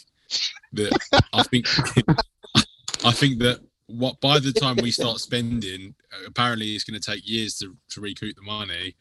[0.74, 0.98] that
[1.34, 1.66] I think
[3.06, 5.96] I think that what by the time we start spending,
[6.26, 8.96] apparently it's going to take years to, to recoup the money.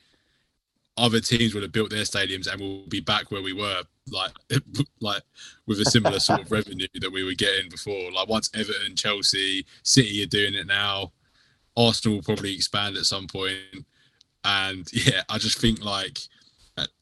[0.99, 4.33] Other teams would have built their stadiums and we'll be back where we were, like
[5.01, 5.23] like
[5.67, 8.13] with a similar sort of revenue that we were getting before.
[8.13, 11.13] Like once Everton, Chelsea, City are doing it now,
[11.77, 13.59] Arsenal will probably expand at some point.
[14.45, 16.21] And yeah, I just think like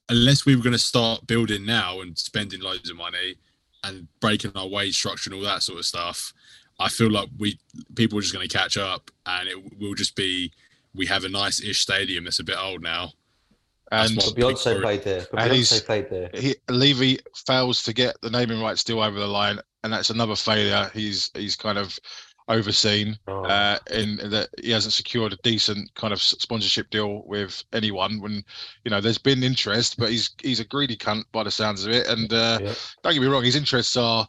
[0.08, 3.36] unless we were going to start building now and spending loads of money
[3.84, 6.32] and breaking our wage structure and all that sort of stuff,
[6.78, 7.58] I feel like we
[7.94, 10.52] people are just going to catch up and it will just be
[10.94, 13.10] we have a nice ish stadium that's a bit old now.
[13.92, 15.26] And what- But Beyonce played there.
[15.30, 16.30] But And Beyonce played there.
[16.34, 20.36] he, Levy fails to get the naming rights deal over the line, and that's another
[20.36, 20.90] failure.
[20.94, 21.98] He's he's kind of
[22.48, 23.42] overseen Oh.
[23.44, 28.20] uh, in that he hasn't secured a decent kind of sponsorship deal with anyone.
[28.20, 28.44] When
[28.84, 31.92] you know there's been interest, but he's he's a greedy cunt by the sounds of
[31.92, 32.06] it.
[32.06, 32.74] And uh, Yeah.
[33.02, 34.28] don't get me wrong, his interests are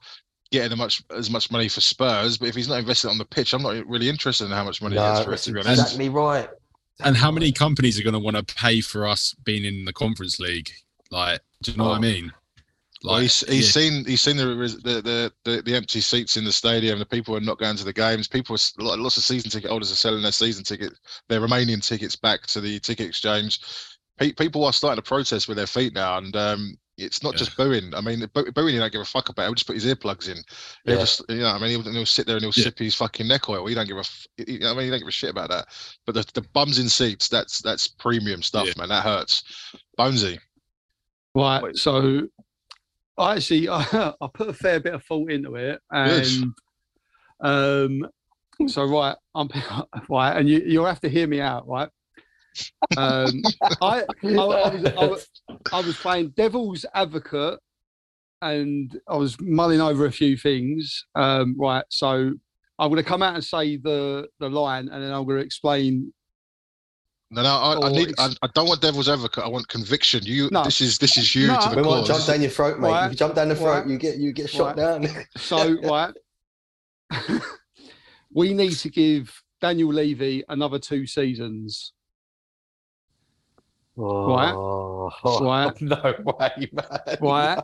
[0.51, 2.37] getting as much as much money for Spurs.
[2.37, 4.81] But if he's not invested on the pitch, I'm not really interested in how much
[4.81, 5.37] money he No, gets for it.
[5.39, 6.49] To be honest, exactly right.
[7.03, 9.91] And how many companies are going to want to pay for us being in the
[9.91, 10.69] conference league?
[11.11, 11.99] Like, do you know what I Oh.
[11.99, 12.31] mean?
[13.03, 13.81] Well, he's he's yeah.
[13.81, 16.97] seen he's seen the, the the the the empty seats in the stadium.
[16.97, 18.27] The people are not going to the games.
[18.27, 20.93] People, are lots of season ticket holders are selling their season ticket,
[21.27, 23.59] their Romanian tickets back to the ticket exchange.
[24.17, 27.39] Pe- People are starting to protest with their feet now, and um, it's not Yeah.
[27.39, 27.93] just booing.
[27.93, 29.43] I mean, boo- booing he don't give a fuck about.
[29.43, 30.37] He'll just put his earplugs in.
[30.85, 31.01] He'll Yeah.
[31.01, 32.63] just, you know, I mean, he'll, he'll sit there and he'll Yeah.
[32.63, 33.67] sip his fucking neck oil.
[33.67, 35.49] He don't give a, f- you know, I mean, he don't give a shit about
[35.49, 35.67] that.
[36.05, 38.73] But the, the bums in seats, that's that's premium stuff, Yeah.
[38.77, 38.87] man.
[38.89, 39.43] That hurts.
[39.99, 40.39] Bonesy,
[41.35, 41.75] Right.
[41.75, 42.29] So
[43.17, 46.53] I actually I, put a fair bit of thought into it, and
[47.39, 48.07] um,
[48.67, 49.49] so right, I'm
[50.09, 51.89] right, and you you'll have to hear me out, right?
[52.95, 53.43] Um,
[53.81, 55.27] I, I, I, was, I, was,
[55.73, 57.59] I was playing devil's advocate,
[58.41, 61.05] and I was mulling over a few things.
[61.15, 62.33] Um, right, so
[62.79, 65.45] I'm going to come out and say the the line, and then I'm going to
[65.45, 66.13] explain
[67.31, 68.13] No, no, I, I need.
[68.19, 69.43] I, I don't want devil's advocate.
[69.43, 70.21] I want conviction.
[70.23, 70.47] You.
[70.51, 70.63] No.
[70.63, 71.59] This is this is you No.
[71.59, 72.87] to the We might jump down your throat, mate.
[72.89, 73.05] Right.
[73.07, 73.87] If you jump down the throat, Right.
[73.87, 75.07] you get you get shot down.
[75.37, 76.13] So, right,
[78.33, 81.93] we need to give Daniel Levy another two seasons.
[83.97, 85.73] Oh, Right.
[85.81, 87.17] No way, man.
[87.21, 87.63] Right.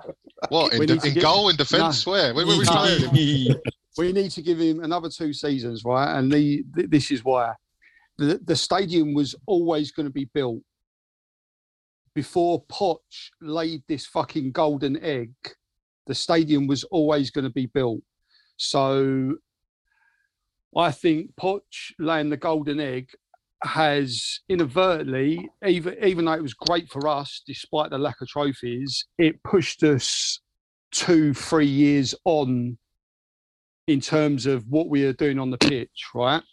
[0.50, 2.06] What in, de- in get- goal in defence?
[2.06, 2.34] Where?
[2.34, 3.56] Where, where we playing?
[3.98, 6.18] We need to give him another two seasons, right?
[6.18, 7.54] And the, th- this is why
[8.22, 10.62] the the stadium was always going to be built
[12.14, 12.98] before Poch
[13.42, 15.34] laid this fucking golden egg.
[16.08, 18.02] The stadium was always going to be built.
[18.58, 19.36] So
[20.76, 23.10] I think Poch laying the golden egg
[23.64, 29.06] has inadvertently, even even though it was great for us, despite the lack of trophies,
[29.18, 30.40] it pushed us
[30.92, 32.78] two, three years on
[33.88, 36.44] in terms of what we are doing on the pitch, right?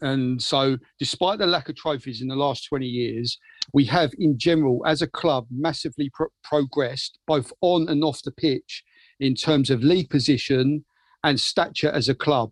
[0.00, 3.38] And so, despite the lack of trophies in the last 20 years,
[3.72, 8.32] we have, in general, as a club, massively pro- progressed both on and off the
[8.32, 8.84] pitch
[9.20, 10.84] in terms of league position
[11.24, 12.50] and stature as a club.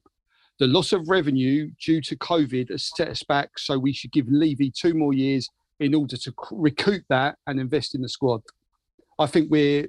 [0.58, 4.26] The loss of revenue due to COVID has set us back, so we should give
[4.28, 5.48] Levy two more years
[5.80, 8.42] in order to recoup that and invest in the squad.
[9.18, 9.88] I think we're,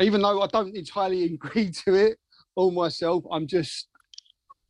[0.00, 2.18] even though I don't entirely agree to it
[2.54, 3.88] all myself, I'm just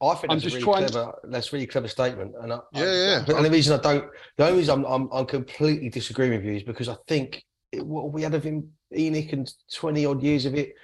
[0.03, 1.13] I think I'm that's just a really trying- clever.
[1.25, 2.35] That's a really clever statement.
[2.41, 3.25] And I, Yeah, I- yeah.
[3.27, 6.55] But the reason I don't, the only reason I'm, I'm, I'm completely disagreeing with you
[6.55, 10.47] is because I think it, what we had of him, ENIC, and twenty odd years
[10.47, 10.75] of it.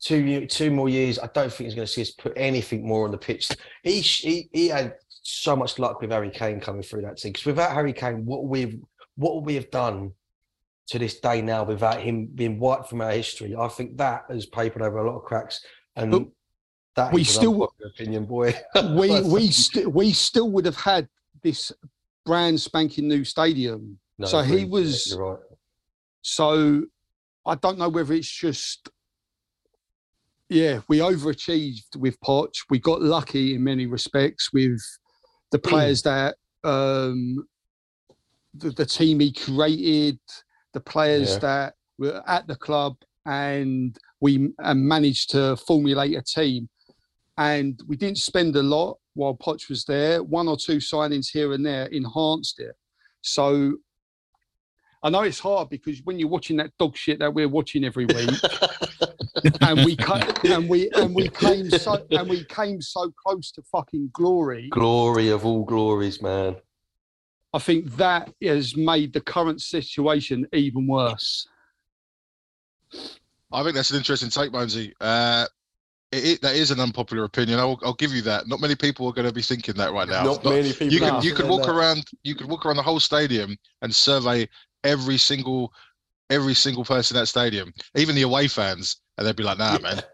[0.00, 1.18] Two, two more years.
[1.18, 3.48] I don't think he's going to see us put anything more on the pitch.
[3.82, 7.32] He, he, he had so much luck with Harry Kane coming through that team.
[7.32, 8.78] Because without Harry Kane, what we've,
[9.16, 10.12] what would we have done
[10.88, 13.56] to this day now without him being wiped from our history?
[13.56, 15.64] I think that has papered over a lot of cracks.
[15.96, 16.24] And But
[16.96, 18.54] that we still- opinion, boy.
[18.96, 21.08] we we st- we still would have had
[21.42, 21.72] this
[22.24, 23.98] brand spanking new stadium.
[24.18, 25.38] No, So he was- right.
[26.22, 26.84] So
[27.44, 28.88] I don't know whether it's just
[30.48, 32.52] yeah, we overachieved with Poch.
[32.70, 34.80] We got lucky in many respects with
[35.50, 37.46] the players that um
[38.54, 40.18] the, the team he created,
[40.72, 41.38] the players Yeah.
[41.40, 46.68] that were at the club and we and managed to formulate a team.
[47.36, 50.22] And we didn't spend a lot while Poch was there.
[50.22, 52.76] One or two signings here and there enhanced it.
[53.22, 53.74] So
[55.02, 58.06] I know it's hard because when you're watching that dog shit that we're watching every
[58.06, 58.30] week,
[59.60, 59.96] and we
[60.50, 64.70] and we and we came so and we came so close to fucking glory.
[64.70, 66.56] Glory of all glories, man.
[67.52, 71.46] I think that has made the current situation even worse.
[73.52, 74.92] I think that's an interesting take, Bonesy.
[75.00, 75.46] Uh,
[76.12, 77.58] it, it, that is an unpopular opinion.
[77.58, 78.46] I'll, I'll give you that.
[78.48, 80.22] Not many people are going to be thinking that right now.
[80.24, 80.88] Not Not- many people.
[80.88, 81.14] you No.
[81.16, 84.48] could you could walk around you could walk around the whole stadium and survey
[84.84, 85.72] every single
[86.30, 89.78] every single person in that stadium, even the away fans, and they'd be like, "Nah,
[89.78, 90.00] man."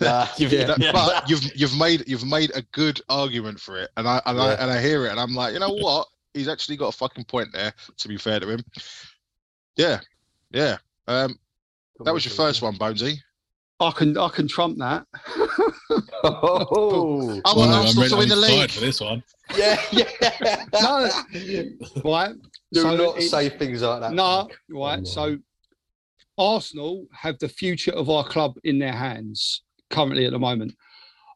[0.00, 0.66] Nah, you've- Yeah.
[0.66, 4.38] that- but you've you've made you've made a good argument for it, and I and
[4.40, 6.06] I and I hear it, and I'm like, you know what?
[6.34, 7.72] He's actually got a fucking point there.
[7.98, 8.60] To be fair to him,
[9.76, 10.00] yeah,
[10.50, 10.76] yeah.
[11.08, 11.38] Um,
[12.04, 13.16] that was your first one, Bonesy.
[13.82, 15.06] I can I can trump that.
[16.24, 18.70] Oh, I want I'm Arsenal to win the league.
[18.70, 19.22] for this one.
[19.56, 20.64] yeah, yeah.
[20.72, 21.10] No.
[22.04, 22.32] Right.
[22.72, 24.12] Do So not it's- say things like that.
[24.12, 24.58] No, Frank.
[24.70, 24.98] right.
[25.00, 25.04] no.
[25.04, 25.38] So
[26.38, 30.74] Arsenal have the future of our club in their hands currently at the moment.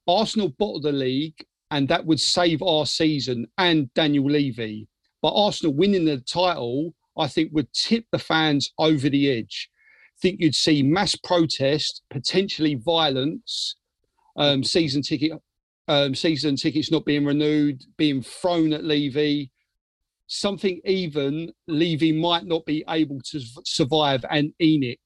[0.09, 1.35] Arsenal bottle the league,
[1.73, 4.87] and that would save our season and Daniel Levy.
[5.21, 9.69] But Arsenal winning the title, I think, would tip the fans over the edge.
[10.23, 13.77] Think you'd see mass protest, potentially violence,
[14.37, 15.33] um, season ticket,
[15.89, 19.51] um, season tickets not being renewed, being thrown at Levy
[20.27, 24.99] something even Levy might not be able to survive, and ENIC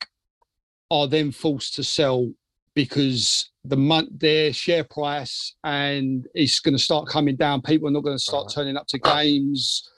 [0.91, 2.33] are then forced to sell
[2.75, 7.61] because the month their share price and it's going to start coming down.
[7.63, 8.55] People are not going to start Right.
[8.55, 9.89] turning up to games.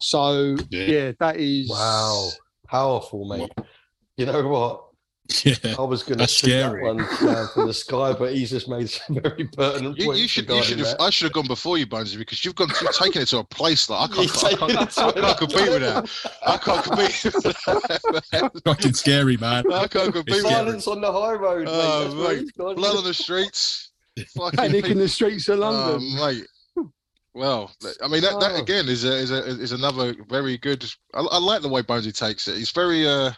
[0.00, 0.86] So Yeah.
[0.86, 2.30] yeah, that is Wow,
[2.66, 3.52] powerful, mate.
[4.16, 4.80] You know what?
[5.42, 5.54] Yeah.
[5.78, 8.68] I was going to That's shoot that one down from the sky, but he's just
[8.68, 10.20] made some very pertinent You, points.
[10.20, 11.00] you should you should have that.
[11.00, 13.44] I should have gone before you, Bonesy, because you've gone you've taken it to a
[13.44, 16.30] place like I You've can't I can't, it to I can't compete with that.
[16.46, 17.42] I can't compete with
[18.30, 18.60] that.
[18.66, 19.72] Fucking scary, man.
[19.72, 20.50] I can't compete with that.
[20.50, 21.72] Silence on the high road, mate.
[21.72, 22.54] Oh, That's mate.
[22.76, 23.92] Blood on the streets.
[24.56, 26.06] Panic in the streets of London.
[26.18, 26.46] Oh, mate.
[27.32, 28.62] Well, I mean that, that Oh.
[28.62, 30.84] again is a, is a is another very good.
[31.14, 32.56] I, I like the way Bonesy takes it.
[32.58, 33.32] He's very uh,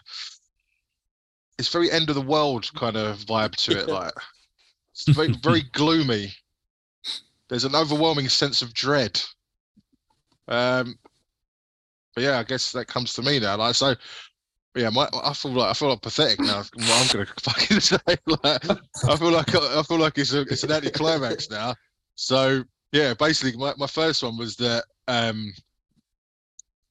[1.59, 3.89] it's very end of the world kind of vibe to it.
[3.97, 4.13] Like
[4.93, 6.33] it's very very gloomy.
[7.49, 9.21] There's an overwhelming sense of dread.
[10.49, 10.99] Um,
[12.15, 13.57] but yeah, I guess that comes to me now.
[13.57, 13.95] Like so,
[14.75, 16.59] yeah, my, I feel like I feel like pathetic now.
[16.59, 17.99] What I'm gonna fucking say.
[18.27, 18.65] Like,
[19.09, 21.75] I feel like I feel like it's a it's an anticlimax now.
[22.15, 25.53] So yeah, basically my, my first one was that um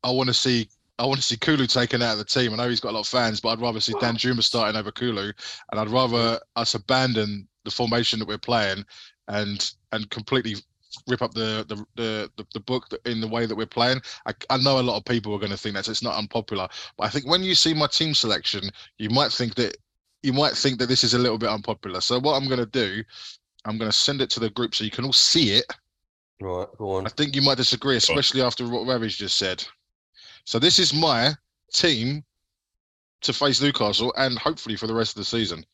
[0.03, 2.54] I want to see I want to see Kulu taken out of the team.
[2.54, 4.91] I know he's got a lot of fans, but I'd rather see Danjuma starting over
[4.91, 5.32] Kulu,
[5.72, 8.86] and I'd rather us abandon the formation that we're playing
[9.28, 10.56] and and completely
[11.08, 14.00] rip up the the the, the, the book in the way that we're playing.
[14.26, 16.18] I, I know a lot of people are going to think that so it's not
[16.18, 16.68] unpopular,
[16.98, 19.76] but I think when you see my team selection, you might think that
[20.24, 22.02] you might think that this is a little bit unpopular.
[22.02, 23.04] So what I'm going to do,
[23.66, 25.66] I'm going to send it to the group so you can all see it.
[26.41, 27.06] Right, go on.
[27.06, 29.64] I think you might disagree, especially after what Ravi's just said.
[30.46, 31.34] So this is my
[31.74, 32.24] team
[33.22, 35.66] to face Newcastle and hopefully for the rest of the season.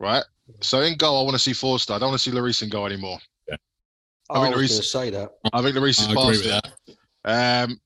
[0.00, 0.24] Right?
[0.60, 1.92] So in goal, I want to see Forster.
[1.92, 3.18] I don't want to see Lloris in goal anymore.
[4.30, 5.30] I, think was Reece- going say that.
[5.52, 6.96] I think Lloris is I agree past with it.
[7.24, 7.64] that.
[7.64, 7.80] Um,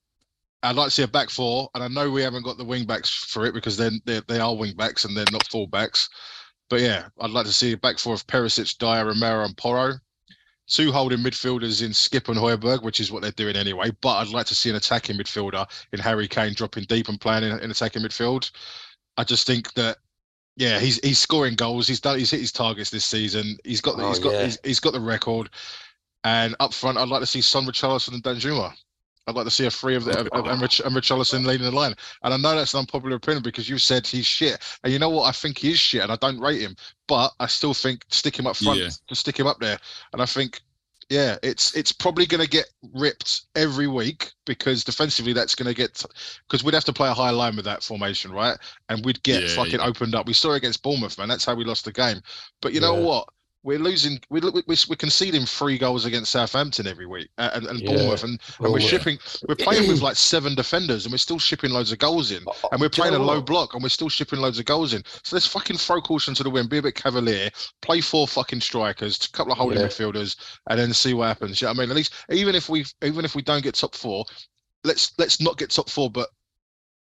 [0.64, 2.85] I'd like to see a back four, and I know we haven't got the wing
[2.85, 6.09] backs for it because then they, they are wing backs and they're not full backs.
[6.70, 9.95] But yeah, I'd like to see a back four of Perisic, Dier, Romero, and Porro.
[10.69, 13.91] Two holding midfielders in Skip and Højbjerg, which is what they're doing anyway.
[14.01, 17.45] But I'd like to see an attacking midfielder in Harry Kane dropping deep and playing
[17.45, 18.51] in, in attacking midfield.
[19.17, 19.99] I just think that
[20.57, 21.89] yeah, he's he's scoring goals.
[21.89, 22.19] He's done.
[22.19, 23.59] He's hit his targets this season.
[23.65, 23.97] He's got.
[23.97, 24.33] The, Oh, he's got.
[24.33, 24.45] yeah.
[24.45, 25.51] He's, he's got the record.
[26.25, 28.73] And up front, I'd like to see Son, Richarlison, and Danjuma.
[29.27, 31.64] I'd like to see a three of the of, of, and, Rich, and Richarlison leading
[31.64, 31.95] the line.
[32.25, 34.59] And I know that's an unpopular opinion because you said he's shit.
[34.83, 35.29] And you know what?
[35.29, 36.75] I think he is shit, and I don't rate him.
[37.07, 38.89] But I still think stick him up front, Yeah.
[39.09, 39.79] to stick him up there.
[40.12, 40.61] And I think,
[41.09, 45.75] yeah, it's it's probably going to get ripped every week because defensively that's going to
[45.75, 46.03] get
[46.49, 48.57] because we'd have to play a high line with that formation, right?
[48.89, 49.87] And we'd get Yeah, fucking yeah.
[49.87, 50.27] opened up.
[50.27, 51.29] We saw it against Bournemouth, man.
[51.29, 52.23] That's how we lost the game.
[52.61, 53.29] But you know what?
[53.65, 54.19] We're losing.
[54.29, 57.91] We're, we're conceding three goals against Southampton every week, uh, and, and Yeah.
[57.91, 58.89] Bournemouth, and, and we're Bournemouth.
[58.89, 59.19] shipping.
[59.49, 62.45] We're playing with like seven defenders, and we're still shipping loads of goals in.
[62.73, 63.47] And we're you playing a low what?
[63.47, 65.03] block, and we're still shipping loads of goals in.
[65.23, 66.71] So let's fucking throw caution to the wind.
[66.71, 67.51] Be a bit cavalier.
[67.83, 69.87] Play four fucking strikers, a couple of holding Yeah.
[69.87, 70.37] midfielders,
[70.69, 71.63] and then see what happens.
[71.63, 74.25] Yeah, I mean, at least even if we even if we don't get top four,
[74.85, 76.29] let's let's not get top four, but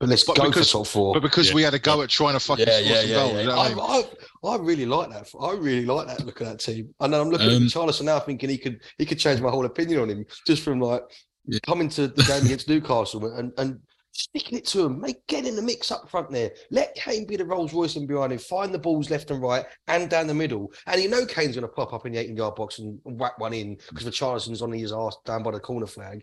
[0.00, 1.12] But let's But go because- for top four.
[1.14, 1.54] but because Yeah.
[1.54, 3.32] we had a go at trying to fucking yeah, score yeah, some yeah, goals.
[3.34, 3.40] yeah.
[3.42, 3.78] you know I mean?
[3.78, 5.28] I, I, I really like that.
[5.38, 6.94] I really like that look at that team.
[7.00, 9.50] And then I'm looking Um, at Charleston now, thinking he could he could change my
[9.50, 11.02] whole opinion on him just from like
[11.46, 11.58] Yeah.
[11.66, 13.78] coming to the game against Newcastle and and
[14.12, 16.50] sticking it to him, make get in the mix up front there.
[16.70, 19.64] Let Kane be the Rolls Royce and behind him, find the balls left and right
[19.86, 20.72] and down the middle.
[20.86, 23.38] And you know Kane's going to pop up in the 18 yard box and whack
[23.38, 26.22] one in because the Charleston's on his ass down by the corner flag.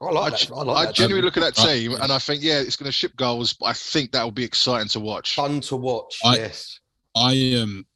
[0.00, 0.50] I like I, that.
[0.52, 0.94] I like I that.
[0.94, 3.66] genuinely look at that team and I think, yeah, it's going to ship goals, but
[3.66, 5.34] I think that will be exciting to watch.
[5.34, 6.18] fun to watch.
[6.24, 6.80] I- yes.
[7.16, 7.86] I um,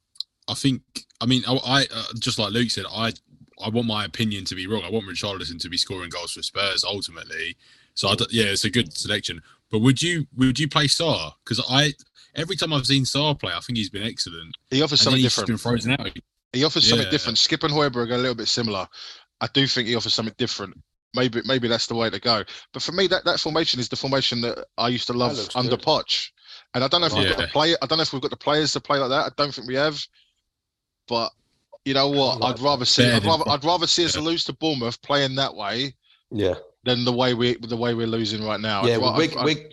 [0.47, 0.81] I think.
[1.21, 3.13] I mean, I, I uh, just like Luke said, I
[3.63, 4.81] I want my opinion to be wrong.
[4.83, 7.55] I want Richarlison to be scoring goals for Spurs ultimately.
[7.93, 9.39] So I d yeah, it's a good selection.
[9.69, 11.33] But would you would you play Sarr?
[11.45, 11.93] Because I
[12.33, 14.57] every time I've seen Sarr play, I think he's been excellent.
[14.71, 15.47] He offers And something he's different.
[15.49, 16.19] been frozen out.
[16.53, 17.37] He offers something different.
[17.37, 18.87] Skip and Højbjerg are a little bit similar.
[19.39, 20.75] I do think he offers something different.
[21.13, 22.43] Maybe maybe that's the way to go.
[22.73, 25.71] But for me, that, that formation is the formation that I used to love under
[25.71, 25.81] good.
[25.81, 26.29] Poch.
[26.73, 27.51] And I don't know if we've got the Yeah.
[27.51, 27.75] play.
[27.81, 29.25] I don't know if we've got the players to play like that.
[29.25, 30.01] I don't think we have.
[31.07, 31.31] But
[31.83, 32.43] you know what?
[32.43, 33.09] I'd rather see.
[33.11, 34.21] I'd rather, I'd rather see us Yeah.
[34.21, 35.95] lose to Bournemouth playing that way
[36.29, 36.55] Yeah.
[36.85, 38.85] than the way we the way we're losing right now.
[38.85, 39.69] Yeah, I'd, well, we're, I'd- I'd- we're,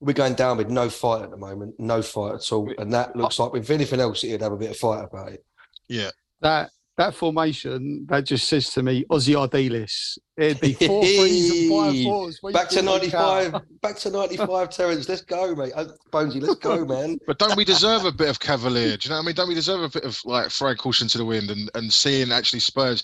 [0.00, 2.70] we're going down with no fight at the moment, no fight at all.
[2.78, 5.44] And that looks like, if anything else, it'd have a bit of fight about it.
[5.88, 6.10] yeah.
[6.40, 6.70] That
[7.02, 10.18] that formation that just says to me, Ossie Ardiles.
[10.36, 12.40] It'd be four threes and five fours.
[12.52, 15.08] Back to 95, back to 95, Terence.
[15.08, 15.72] Let's go, mate.
[15.74, 17.18] Uh, Bonesy, let's go, man.
[17.26, 18.96] But don't we deserve a bit of cavalier?
[18.96, 19.34] Do you know what I mean?
[19.34, 22.30] Don't we deserve a bit of like throwing caution to the wind and, and seeing
[22.30, 23.02] actually Spurs?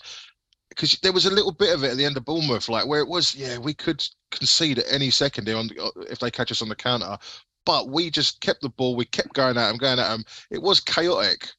[0.69, 3.01] Because there was a little bit of it at the end of Bournemouth, like where
[3.01, 5.69] it was, yeah, we could concede at any second here on
[6.09, 7.17] if they catch us on the counter,
[7.65, 8.95] but we just kept the ball.
[8.95, 10.23] We kept going at them, going at them.
[10.51, 11.49] It was chaotic,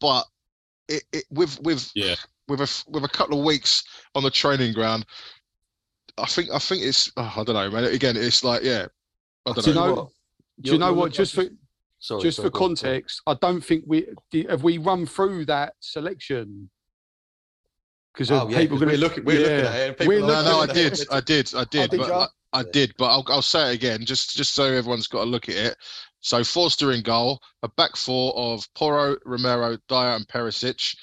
[0.00, 0.24] but
[0.88, 2.14] it, it with with Yeah.
[2.48, 5.06] with a f- with a couple of weeks on the training ground,
[6.18, 7.84] I think I think it's oh, I don't know, man.
[7.84, 8.86] Again, it's like yeah,
[9.46, 9.86] I don't Do you know.
[9.86, 10.08] know- what?
[10.60, 11.12] Do you know You're- what?
[11.12, 11.44] Just for
[11.98, 14.06] Sorry, just sorry, for go on, context, I don't think we
[14.48, 16.68] have we run through that selection
[18.12, 19.88] because Oh, yeah, people 'cause going we're looking, we're looking at it.
[19.88, 21.08] and people We're are No, oh, no, I looking at did.
[21.10, 22.26] I did, oh, I did, did but ya?
[22.52, 25.24] I, I did, but I'll, I'll say it again, just just so everyone's got a
[25.24, 25.76] look at it.
[26.24, 30.96] So Forster in goal, a back four of Porro, Romero, Dier, and Perisic.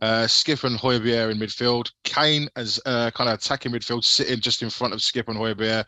[0.00, 1.90] Uh, Skip and Højbjerg in midfield.
[2.04, 5.84] Kane as uh, kind of attacking midfield, sitting just in front of Skip and Højbjerg,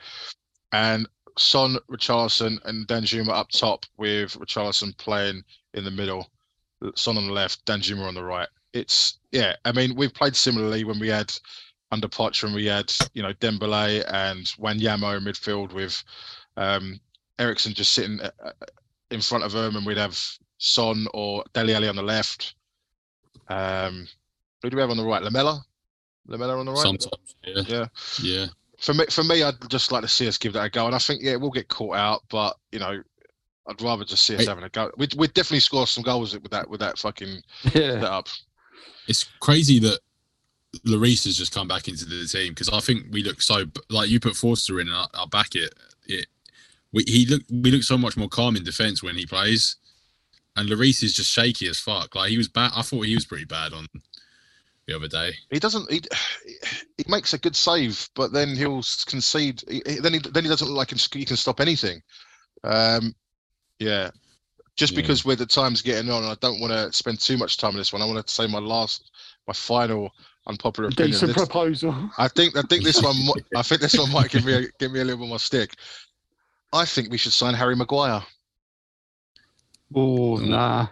[0.72, 1.08] and
[1.38, 5.42] Son, Richarlison, and Danjuma up top with Richarlison playing
[5.72, 6.30] in the middle.
[6.94, 8.48] Son on the left, Danjuma on the right.
[8.74, 9.56] It's yeah.
[9.64, 11.32] I mean, we've played similarly when we had
[11.90, 16.02] under Poch when we had you know Dembele and Wanyama in midfield with
[16.58, 17.00] um,
[17.38, 18.50] Eriksen just sitting uh, uh,
[19.10, 20.18] in front of him, and we'd have
[20.58, 22.54] Son or Dele Alli on the left.
[23.48, 24.06] Um,
[24.62, 25.22] who do we have on the right?
[25.22, 25.62] Lamela,
[26.26, 26.80] Lamela on the right.
[26.80, 27.86] Sometimes, yeah, Yeah.
[28.22, 28.46] yeah.
[28.80, 30.94] For me, for me, I'd just like to see us give that a go, and
[30.94, 33.02] I think yeah, we'll get caught out, but you know.
[33.70, 34.46] I'd rather just see us Hey.
[34.46, 34.90] having a go.
[34.96, 37.42] We'd, we'd definitely score some goals with that with that fucking
[37.74, 38.00] yeah.
[38.00, 38.28] setup.
[39.06, 39.98] It's crazy that
[40.86, 44.08] Lloris has just come back into the team because I think we look so like
[44.08, 45.74] you put Forster in and I, I back it.
[46.92, 49.76] It we he look we look so much more calm in defence when he plays,
[50.56, 52.14] and Lloris is just shaky as fuck.
[52.14, 52.72] Like he was bad.
[52.74, 53.86] I thought he was pretty bad on
[54.86, 55.32] the other day.
[55.50, 55.90] he doesn't.
[55.90, 56.00] He,
[56.96, 59.62] he makes a good save, but then he'll concede.
[59.68, 62.00] He, he- then he then he doesn't look like he can stop anything.
[62.64, 63.14] Um,
[63.78, 64.10] yeah,
[64.76, 64.96] just Yeah.
[65.02, 67.70] because we're the time's getting on, and I don't want to spend too much time
[67.72, 68.00] on this one.
[68.02, 69.10] I want to say my last,
[69.46, 70.10] my final
[70.46, 71.12] unpopular opinion.
[71.12, 72.10] Decent This- proposal.
[72.16, 73.14] I think I think this one.
[73.54, 75.74] I think this one might give me a, give me a little bit more stick.
[76.72, 78.22] I think we should sign Harry Maguire.
[79.94, 80.86] Oh, nah,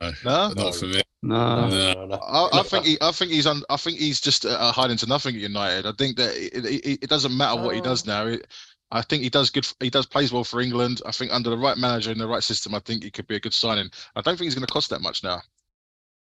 [0.00, 1.02] No, No, not for me.
[1.22, 1.68] nah.
[1.68, 1.92] No.
[1.94, 2.16] No, no.
[2.16, 5.06] I, I think he, I think he's un, I think he's just uh, hiding to
[5.06, 5.86] nothing at United.
[5.86, 8.26] I think that it, it, it doesn't matter what he does now.
[8.26, 8.46] It,
[8.92, 9.66] I think he does good.
[9.80, 11.02] He does plays well for England.
[11.04, 13.34] I think under the right manager in the right system, I think he could be
[13.34, 13.90] a good signing.
[14.14, 15.40] I don't think he's going to cost that much now.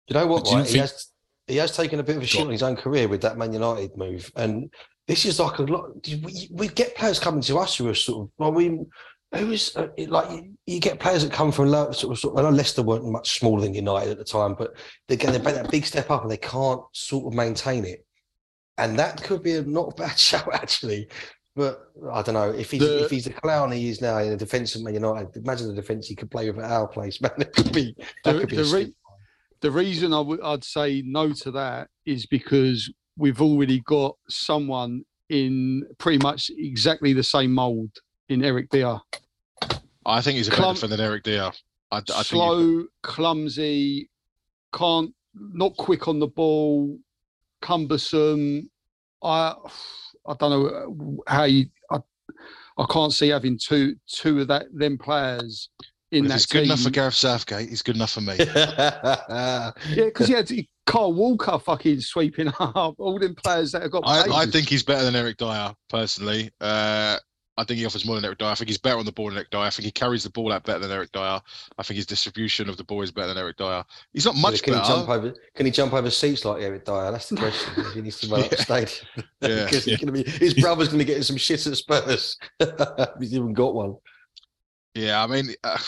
[0.09, 0.45] You know what?
[0.47, 1.09] Do you He think- has
[1.47, 2.47] he has taken a bit of a shot Go on.
[2.47, 4.71] on his own career with that Man United move, and
[5.07, 5.91] this is like a lot.
[6.07, 8.31] We, we get players coming to us who are sort of.
[8.39, 8.79] Well, we
[9.35, 12.19] who is uh, like you, you get players that come from low, sort of.
[12.19, 14.75] Sort of I know Leicester weren't much smaller than United at the time, but
[15.09, 18.05] they're going to make that big step up, and they can't sort of maintain it.
[18.79, 21.09] And that could be a not bad shout actually.
[21.57, 24.31] But I don't know if he's The- if he's the clown he is now in
[24.31, 25.37] the defence of Man United.
[25.37, 27.31] Imagine the defence he could play with at our place, man.
[27.39, 27.95] It could be
[28.25, 28.95] that The- could be the a re-
[29.61, 35.05] The reason I would I'd say no to that is because we've already got someone
[35.29, 37.91] in pretty much exactly the same mould
[38.29, 38.99] in Eric Dier.
[40.07, 41.51] I think he's a better Clump- than Eric Dier.
[41.91, 44.11] I, I think Slow, clumsy,
[44.75, 46.99] can't not quick on the ball,
[47.63, 48.71] cumbersome.
[49.23, 49.55] I
[50.27, 51.99] I don't know how you I,
[52.77, 55.71] I can't see having two two of that them players
[56.15, 56.67] in if that he's good team.
[56.71, 57.69] enough for Gareth Southgate.
[57.69, 58.37] He's good enough for me.
[58.39, 59.73] Yeah,
[60.07, 60.51] because he had
[60.87, 64.03] Kyle Walker fucking sweeping up all them players that have got.
[64.07, 66.51] I, I think he's better than Eric Dier personally.
[66.61, 67.19] Uh,
[67.57, 68.49] I think he offers more than Eric Dier.
[68.49, 69.61] I think he's better on the ball than Eric Dier.
[69.61, 71.41] I think he carries the ball out better than Eric Dier.
[71.79, 73.85] I think his distribution of the ball is better than Eric Dier.
[74.13, 75.33] He's not much can he jump over?
[75.55, 77.13] Can he jump over seats like Eric Dier?
[77.13, 77.85] That's the question.
[77.95, 79.07] he needs to run up the stadium.
[79.41, 79.65] Yeah.
[79.65, 82.37] because he's going to be his brother's going to get him some shit at Spurs.
[83.21, 83.97] he's even got one.
[84.95, 85.79] Yeah, I mean, uh,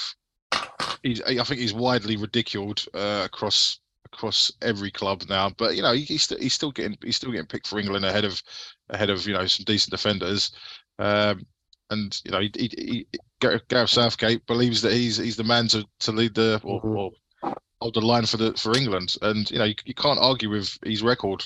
[1.02, 1.22] he's.
[1.22, 3.78] I think he's widely ridiculed uh, across
[4.12, 5.50] across every club now.
[5.50, 8.04] But you know, he, he's still he's still getting he's still getting picked for England
[8.04, 8.42] ahead of
[8.90, 10.50] ahead of you know some decent defenders.
[10.98, 11.46] Um,
[11.90, 13.06] and you know, he, he, he,
[13.40, 16.96] Gareth Southgate believes that he's he's the man to, to lead the or, Mhm.
[17.44, 19.14] or hold the line for the for England.
[19.22, 21.44] And you know, you, you can't argue with his record.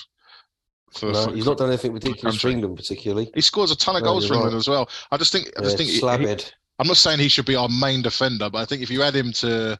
[0.93, 2.49] For, No, for- he's not done anything ridiculous for.
[2.49, 3.29] England, particularly.
[3.35, 4.59] he scores a ton of No, goals for England right.
[4.59, 4.89] as well.
[5.11, 6.51] I just think I just Yeah, think he- he- slabhead.
[6.81, 9.15] I'm not saying he should be our main defender, but I think if you add
[9.15, 9.79] him to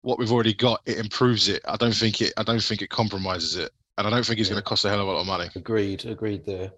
[0.00, 1.62] what we've already got, it improves it.
[1.68, 2.32] I don't think it.
[2.36, 4.54] I don't think it compromises it, and I don't think he's Yeah.
[4.54, 5.48] going to cost a hell of a lot of money.
[5.54, 6.04] Agreed.
[6.04, 6.44] Agreed.
[6.44, 6.72] There.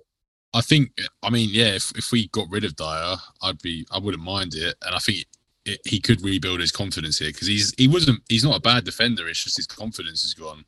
[0.53, 0.91] I think,
[1.23, 4.55] I mean, yeah, if, if we got rid of Dier, I'd be, I wouldn't mind
[4.55, 4.77] it.
[4.85, 5.25] And I think
[5.65, 8.85] it, he could rebuild his confidence here because he's, he wasn't, he's not a bad
[8.85, 9.27] defender.
[9.27, 10.67] It's just his confidence is gone.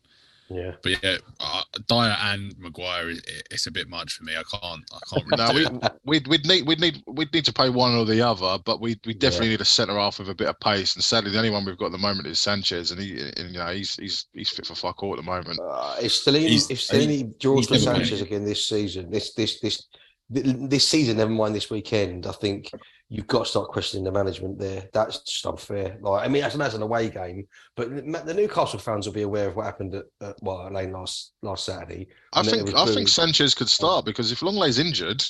[0.48, 0.72] Yeah.
[0.82, 4.34] But yeah, uh, Dier and Maguire, it, it's a bit much for me.
[4.36, 7.52] I can't, I can't really No, we, we'd we'd need we'd need we'd need to
[7.52, 10.34] play one or the other, but we we definitely need a centre half with a
[10.34, 10.94] bit of pace.
[10.94, 13.50] And sadly, the only one we've got at the moment is Sanchez, and he and,
[13.50, 15.58] you know he's he's he's fit for fuck all at the moment.
[15.60, 18.22] Uh, if Stellini, He's- if Stellini draws for Sanchez played.
[18.22, 19.86] again this season, this this this
[20.28, 22.70] this season, never mind this weekend, I think
[23.08, 24.88] you've got to start questioning the management there.
[24.92, 25.96] That's just unfair.
[26.00, 27.46] Like, I mean, as, as an away game,
[27.76, 30.92] but the the Newcastle fans will be aware of what happened at, at well, Lane
[30.92, 32.08] last last Saturday.
[32.32, 33.08] I And then it think was I think.
[33.08, 35.22] Sanchez could start because if Lenglet's injured,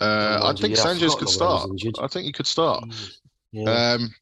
[0.00, 1.70] uh, I think yeah, Sanchez forgot could start.
[2.00, 2.84] I think he could start.
[3.52, 3.94] Yeah.
[3.94, 4.14] Um,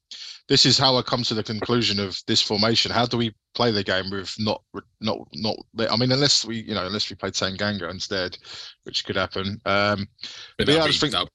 [0.48, 2.92] this is how I come to the conclusion of this formation.
[2.92, 4.62] How do we play the game with not
[5.00, 5.56] not not?
[5.90, 8.38] I mean, unless we you know unless we play Tanganga instead,
[8.84, 9.60] which could happen.
[9.64, 10.06] Um,
[10.56, 11.30] But But yeah, I just think- that'd-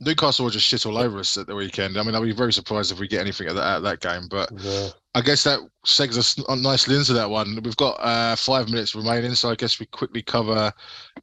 [0.00, 1.98] Newcastle will just shit all over us at the weekend.
[1.98, 4.28] I mean, I'd be very surprised if we get anything at that, at that game.
[4.30, 4.88] But yeah.
[5.14, 7.60] I guess that segs us nicely into that one.
[7.62, 10.72] We've got uh, five minutes remaining, so I guess we quickly cover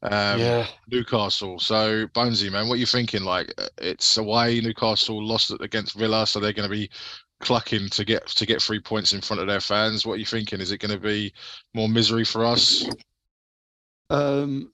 [0.04, 0.68] um, yeah.
[0.92, 1.58] Newcastle.
[1.60, 3.24] So Bonesy, man, what are you thinking?
[3.24, 4.62] Like uh, it's away.
[4.62, 6.90] Newcastle lost against Villa, so they're going to be
[7.40, 10.06] clucking to get to get three points in front of their fans.
[10.06, 10.62] What are you thinking?
[10.62, 11.34] Is it going to be
[11.74, 12.88] more misery for us?
[14.10, 14.72] Um,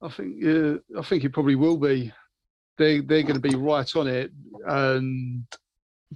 [0.00, 2.12] I think yeah, I think it probably will be.
[2.76, 4.30] They they're going to be right on it,
[4.66, 5.44] and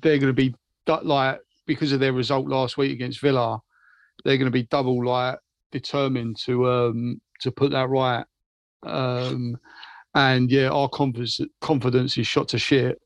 [0.00, 0.54] they're going to be
[0.86, 3.60] like because of their result last week against Villa,
[4.24, 5.38] they're going to be double like
[5.72, 8.24] determined to um to put that right.
[8.84, 9.56] Um,
[10.14, 13.00] and yeah, our confidence confidence is shot to shit.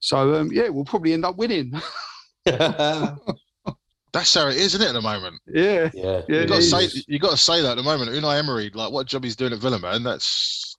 [0.00, 1.72] So um, yeah, we'll probably end up winning.
[4.12, 4.88] That's how it is, isn't it?
[4.88, 6.22] At the moment, yeah, yeah.
[6.28, 7.04] Yeah, you got to say is.
[7.06, 8.10] you got to say that at the moment.
[8.10, 10.02] Unai Emery, like what job he's doing at Villa, man.
[10.02, 10.76] That's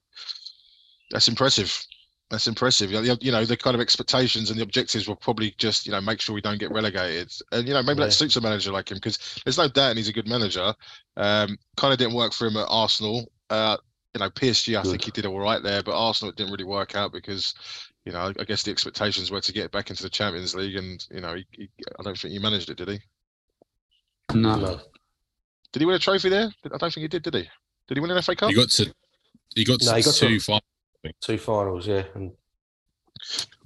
[1.12, 1.86] that's impressive.
[2.30, 2.92] That's impressive.
[2.92, 5.92] You know, you know, the kind of expectations and the objectives were probably just, you
[5.92, 7.32] know, make sure we don't get relegated.
[7.52, 8.06] And, you know, maybe Yeah.
[8.06, 10.74] that suits a manager like him because there's no doubt he's a good manager.
[11.18, 13.32] Um, kind of didn't work for him at Arsenal.
[13.50, 13.78] Uh,
[14.14, 16.66] you know, PSG, I think he did all right there, but Arsenal it didn't really
[16.66, 17.54] work out because,
[18.06, 21.04] you know, I guess the expectations were to get back into the Champions League, and
[21.12, 21.70] you know, he, he,
[22.00, 23.00] I don't think he managed it, did he?
[24.34, 24.56] No.
[24.56, 24.80] No.
[25.72, 26.50] Did he win a trophy there?
[26.66, 27.24] I don't think he did.
[27.24, 27.50] Did he?
[27.88, 28.50] Did he win an FA Cup?
[28.50, 28.94] He got to
[29.56, 30.62] he got No, to he got to- two final.
[31.22, 32.04] Two finals, yeah.
[32.16, 32.32] And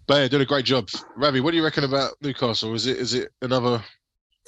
[0.06, 0.90] But yeah, did a great job.
[1.16, 2.74] Ravi, what do you reckon about Newcastle?
[2.76, 3.84] Is it is it another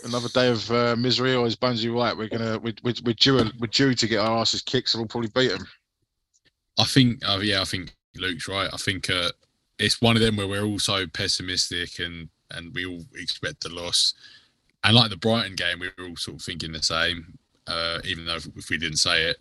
[0.03, 2.15] another day of uh, misery, or is Bonesy right?
[2.15, 5.07] We're gonna we we we're due we're due to get our asses kicked, so we'll
[5.07, 5.67] probably beat them.
[6.77, 8.69] I think, uh, yeah, I think Luke's right.
[8.71, 9.31] I think uh,
[9.79, 13.69] it's one of them where we're all so pessimistic and and we all expect the
[13.69, 14.13] loss.
[14.85, 18.25] And like the Brighton game, we were all sort of thinking the same, uh, even
[18.25, 19.37] though if we didn't say it.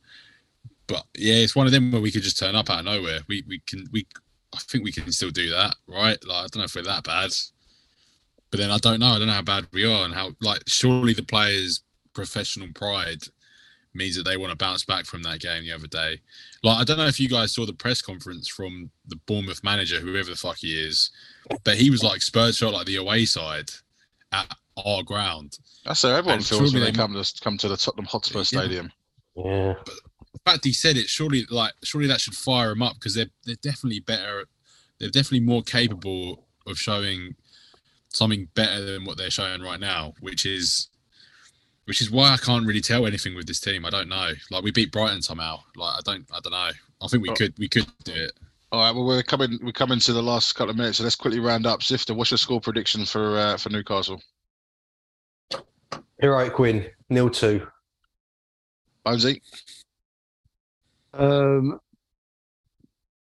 [0.86, 3.20] But yeah, it's one of them where we could just turn up out of nowhere.
[3.28, 4.06] We we can we
[4.54, 6.18] I think we can still do that, right?
[6.26, 7.30] Like I don't know if we're that bad,
[8.50, 9.12] but then I don't know.
[9.12, 11.82] I don't know how bad we are and how like surely the players'
[12.14, 13.24] professional pride
[13.92, 16.20] means that they want to bounce back from that game the other day.
[16.62, 20.00] Like I don't know if you guys saw the press conference from the Bournemouth manager,
[20.00, 21.10] whoever the fuck he is,
[21.64, 23.70] but he was like Spurs felt like the away side
[24.32, 25.58] at our ground.
[25.84, 28.38] That's how everyone And feels when they they- come to come to the Tottenham Hotspur
[28.38, 28.44] Yeah.
[28.44, 28.92] Stadium.
[29.36, 29.74] yeah.
[30.32, 33.30] The fact he said it, surely like surely that should fire him up because they're
[33.44, 34.46] they're definitely better.
[34.98, 37.34] They're definitely more capable of showing
[38.08, 40.88] something better than what they're showing right now, which is
[41.84, 43.84] which is why I can't really tell anything with this team.
[43.84, 44.32] I don't know.
[44.50, 45.60] Like we beat Brighton somehow.
[45.76, 46.70] Like I don't I don't know.
[47.02, 47.34] I think we Oh.
[47.34, 48.32] could we could do it.
[48.72, 51.14] All right, well we're coming we're coming to the last couple of minutes, so let's
[51.16, 51.82] quickly round up.
[51.82, 54.20] Sifter, what's your score prediction for uh, for Newcastle?
[56.20, 57.66] Heroic win, nil two.
[59.06, 59.40] Bonesy,
[61.12, 61.78] Um,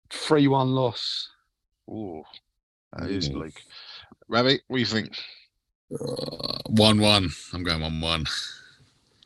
[0.09, 1.29] three-one loss.
[1.89, 2.23] ooh,
[2.97, 3.33] that is Ooh.
[3.33, 3.61] bleak.
[4.27, 5.17] Ravi, what do you think?
[5.93, 7.29] Uh, one one.
[7.53, 8.25] I'm going one one.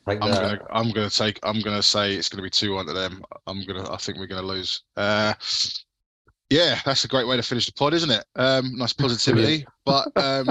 [0.08, 2.92] Take I'm gonna I'm gonna take I'm gonna say it's gonna be two one to
[2.92, 3.22] them.
[3.46, 4.82] I'm gonna I think we're gonna lose.
[4.96, 5.34] Uh
[6.48, 8.24] yeah, that's a great way to finish the pod, isn't it?
[8.36, 9.66] Um nice positivity.
[9.84, 10.46] but um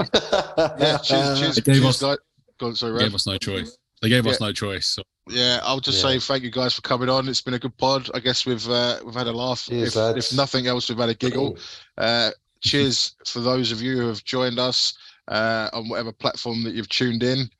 [0.78, 2.18] yeah, cheers, cheers, It cheers guys.
[2.58, 3.06] Go on, sorry, They Rav.
[3.06, 3.76] gave us no choice.
[4.02, 4.86] They gave us no choice.
[4.88, 6.10] So Yeah, I'll just Yeah.
[6.12, 7.28] say thank you guys for coming on.
[7.28, 8.08] It's been a good pod.
[8.14, 9.64] I guess we've uh, we've had a laugh.
[9.66, 11.58] Cheers, if, if nothing else, we've had a giggle.
[11.98, 12.30] Uh,
[12.60, 14.96] cheers for those of you who have joined us
[15.28, 17.50] uh, on whatever platform that you've tuned in.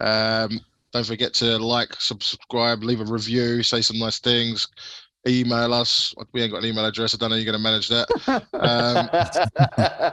[0.00, 0.60] Um,
[0.92, 4.66] don't forget to like, subscribe, leave a review, say some nice things,
[5.26, 6.14] email us.
[6.32, 7.14] We ain't got an email address.
[7.14, 8.08] I don't know you're going to manage that.
[8.52, 9.08] Um,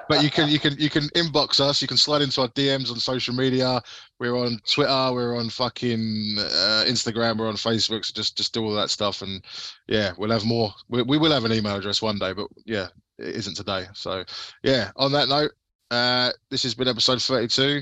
[0.10, 1.82] but you can you can you can inbox us.
[1.82, 3.82] You can slide into our DMs on social media.
[4.20, 5.10] We're on Twitter.
[5.14, 7.38] We're on fucking uh, Instagram.
[7.38, 8.05] We're on Facebook.
[8.05, 9.43] So just just do all that stuff, and
[9.88, 10.74] yeah, we'll have more.
[10.89, 12.88] We, we will have an email address one day, but yeah,
[13.18, 13.86] it isn't today.
[13.93, 14.24] So
[14.64, 14.91] yeah.
[14.95, 15.51] On that note,
[15.91, 17.82] uh, this has been episode thirty-two.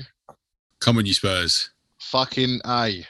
[0.80, 1.70] come on, you Spurs.
[1.98, 3.04] Fucking a.